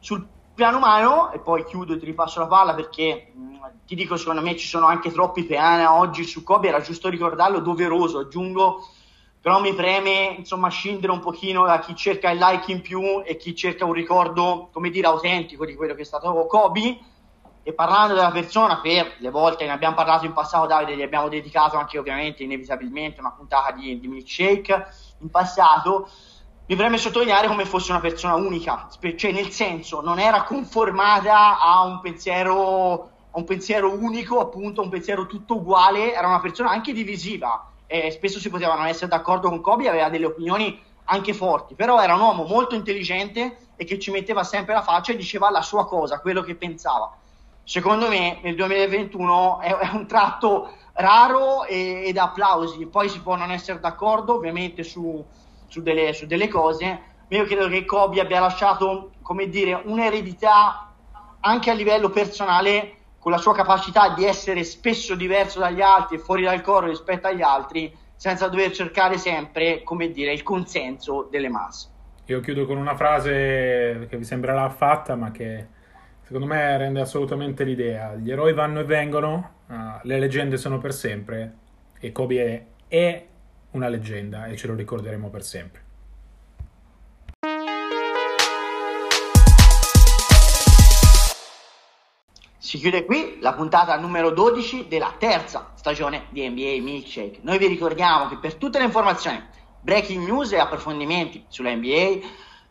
Sul 0.00 0.26
piano 0.54 0.78
umano, 0.78 1.30
e 1.30 1.38
poi 1.38 1.64
chiudo 1.64 1.94
e 1.94 1.98
ti 1.98 2.04
ripasso 2.04 2.40
la 2.40 2.46
palla 2.46 2.74
perché 2.74 3.30
mh, 3.32 3.86
ti 3.86 3.94
dico, 3.94 4.16
secondo 4.16 4.42
me 4.42 4.56
ci 4.56 4.66
sono 4.66 4.86
anche 4.86 5.12
troppi 5.12 5.44
peana 5.44 5.94
oggi 5.94 6.24
su 6.24 6.42
Kobe, 6.42 6.68
era 6.68 6.80
giusto 6.80 7.08
ricordarlo, 7.08 7.60
doveroso, 7.60 8.18
aggiungo, 8.18 8.88
però 9.44 9.60
mi 9.60 9.74
preme 9.74 10.36
insomma 10.38 10.70
scindere 10.70 11.12
un 11.12 11.20
pochino 11.20 11.66
da 11.66 11.78
chi 11.78 11.94
cerca 11.94 12.30
il 12.30 12.38
like 12.38 12.72
in 12.72 12.80
più 12.80 13.20
e 13.22 13.36
chi 13.36 13.54
cerca 13.54 13.84
un 13.84 13.92
ricordo, 13.92 14.70
come 14.72 14.88
dire, 14.88 15.06
autentico 15.06 15.66
di 15.66 15.74
quello 15.74 15.92
che 15.92 16.00
è 16.00 16.06
stato 16.06 16.32
Kobe. 16.46 16.98
E 17.62 17.74
parlando 17.74 18.14
della 18.14 18.30
persona, 18.30 18.80
per 18.80 19.16
le 19.18 19.28
volte 19.28 19.66
ne 19.66 19.72
abbiamo 19.72 19.96
parlato 19.96 20.24
in 20.24 20.32
passato, 20.32 20.64
Davide, 20.64 20.96
gli 20.96 21.02
abbiamo 21.02 21.28
dedicato 21.28 21.76
anche 21.76 21.98
ovviamente 21.98 22.42
inevitabilmente 22.42 23.20
una 23.20 23.32
puntata 23.32 23.72
di, 23.72 24.00
di 24.00 24.08
milkshake. 24.08 24.86
In 25.18 25.28
passato 25.28 26.08
mi 26.64 26.74
preme 26.74 26.96
sottolineare 26.96 27.46
come 27.46 27.66
fosse 27.66 27.90
una 27.90 28.00
persona 28.00 28.36
unica, 28.36 28.88
cioè 29.14 29.30
nel 29.30 29.50
senso 29.50 30.00
non 30.00 30.20
era 30.20 30.44
conformata 30.44 31.60
a 31.60 31.82
un 31.82 32.00
pensiero, 32.00 33.10
a 33.30 33.36
un 33.36 33.44
pensiero 33.44 33.92
unico, 33.92 34.40
appunto, 34.40 34.80
un 34.80 34.88
pensiero 34.88 35.26
tutto 35.26 35.56
uguale, 35.56 36.14
era 36.14 36.28
una 36.28 36.40
persona 36.40 36.70
anche 36.70 36.94
divisiva, 36.94 37.73
e 38.02 38.10
spesso 38.10 38.38
si 38.38 38.50
potevano 38.50 38.84
essere 38.84 39.08
d'accordo 39.08 39.48
con 39.48 39.60
Kobe, 39.60 39.88
aveva 39.88 40.08
delle 40.08 40.26
opinioni 40.26 40.80
anche 41.04 41.34
forti, 41.34 41.74
però 41.74 42.00
era 42.00 42.14
un 42.14 42.20
uomo 42.20 42.44
molto 42.44 42.74
intelligente 42.74 43.56
e 43.76 43.84
che 43.84 43.98
ci 43.98 44.10
metteva 44.10 44.42
sempre 44.42 44.74
la 44.74 44.82
faccia 44.82 45.12
e 45.12 45.16
diceva 45.16 45.50
la 45.50 45.62
sua 45.62 45.86
cosa, 45.86 46.20
quello 46.20 46.42
che 46.42 46.54
pensava. 46.54 47.16
Secondo 47.62 48.08
me 48.08 48.40
nel 48.42 48.54
2021 48.56 49.60
è, 49.60 49.74
è 49.74 49.90
un 49.92 50.06
tratto 50.06 50.72
raro 50.94 51.64
e, 51.64 52.04
ed 52.06 52.16
applausi, 52.16 52.86
poi 52.86 53.08
si 53.08 53.20
può 53.20 53.36
non 53.36 53.50
essere 53.50 53.80
d'accordo 53.80 54.34
ovviamente 54.34 54.82
su 54.82 55.24
su 55.74 55.82
delle, 55.82 56.12
su 56.12 56.26
delle 56.26 56.46
cose, 56.46 56.86
ma 57.28 57.36
io 57.36 57.44
credo 57.46 57.66
che 57.68 57.84
Kobe 57.84 58.20
abbia 58.20 58.38
lasciato, 58.38 59.10
come 59.22 59.48
dire, 59.48 59.80
un'eredità 59.84 60.92
anche 61.40 61.70
a 61.70 61.74
livello 61.74 62.10
personale 62.10 62.98
con 63.24 63.32
la 63.32 63.38
sua 63.38 63.54
capacità 63.54 64.12
di 64.12 64.26
essere 64.26 64.64
spesso 64.64 65.14
diverso 65.14 65.58
dagli 65.58 65.80
altri 65.80 66.16
e 66.16 66.18
fuori 66.18 66.42
dal 66.42 66.60
coro 66.60 66.88
rispetto 66.88 67.26
agli 67.26 67.40
altri, 67.40 67.90
senza 68.14 68.48
dover 68.48 68.70
cercare 68.70 69.16
sempre, 69.16 69.82
come 69.82 70.10
dire, 70.10 70.30
il 70.30 70.42
consenso 70.42 71.26
delle 71.30 71.48
masse. 71.48 71.88
Io 72.26 72.40
chiudo 72.40 72.66
con 72.66 72.76
una 72.76 72.94
frase 72.94 74.08
che 74.10 74.18
vi 74.18 74.24
sembrerà 74.24 74.68
fatta, 74.68 75.16
ma 75.16 75.30
che 75.30 75.66
secondo 76.20 76.44
me 76.44 76.76
rende 76.76 77.00
assolutamente 77.00 77.64
l'idea. 77.64 78.14
Gli 78.14 78.30
eroi 78.30 78.52
vanno 78.52 78.80
e 78.80 78.84
vengono, 78.84 79.52
uh, 79.68 79.74
le 80.02 80.18
leggende 80.18 80.58
sono 80.58 80.76
per 80.76 80.92
sempre 80.92 81.54
e 81.98 82.12
Kobe 82.12 82.44
è, 82.44 82.64
è 82.94 83.26
una 83.70 83.88
leggenda 83.88 84.44
e 84.48 84.56
ce 84.58 84.66
lo 84.66 84.74
ricorderemo 84.74 85.30
per 85.30 85.42
sempre. 85.42 85.83
Si 92.74 92.80
chiude 92.80 93.04
qui 93.04 93.38
la 93.38 93.52
puntata 93.52 93.96
numero 93.98 94.30
12 94.30 94.88
della 94.88 95.14
terza 95.16 95.70
stagione 95.76 96.26
di 96.30 96.44
NBA 96.48 96.82
Milkshake. 96.82 97.38
Noi 97.42 97.56
vi 97.56 97.68
ricordiamo 97.68 98.26
che 98.26 98.36
per 98.36 98.56
tutte 98.56 98.78
le 98.78 98.86
informazioni, 98.86 99.40
breaking 99.80 100.26
news 100.26 100.50
e 100.50 100.58
approfondimenti 100.58 101.44
sulla 101.46 101.72
NBA 101.72 102.18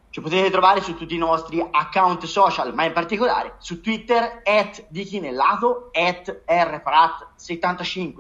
ci 0.10 0.20
potete 0.20 0.50
trovare 0.50 0.82
su 0.82 0.98
tutti 0.98 1.16
i 1.16 1.18
nostri 1.18 1.66
account 1.72 2.26
social, 2.26 2.74
ma 2.74 2.84
in 2.84 2.92
particolare 2.92 3.56
su 3.60 3.80
Twitter 3.80 4.42
at 4.44 4.88
dichinellato 4.90 5.90
at 5.94 6.44
rprat75 6.50 8.14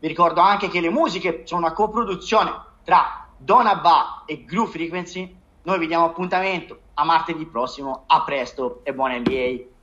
vi 0.00 0.08
ricordo 0.08 0.40
anche 0.40 0.66
che 0.66 0.80
le 0.80 0.90
musiche 0.90 1.42
sono 1.44 1.66
una 1.66 1.72
coproduzione 1.72 2.52
tra 2.82 3.28
Donabà 3.36 4.24
e 4.26 4.44
Groove 4.44 4.72
Frequency. 4.72 5.36
Noi 5.62 5.78
vi 5.78 5.86
diamo 5.86 6.06
appuntamento 6.06 6.80
a 6.94 7.04
martedì 7.04 7.46
prossimo. 7.46 8.06
A 8.08 8.24
presto 8.24 8.80
e 8.82 8.92
buona 8.92 9.16
NBA. 9.16 9.76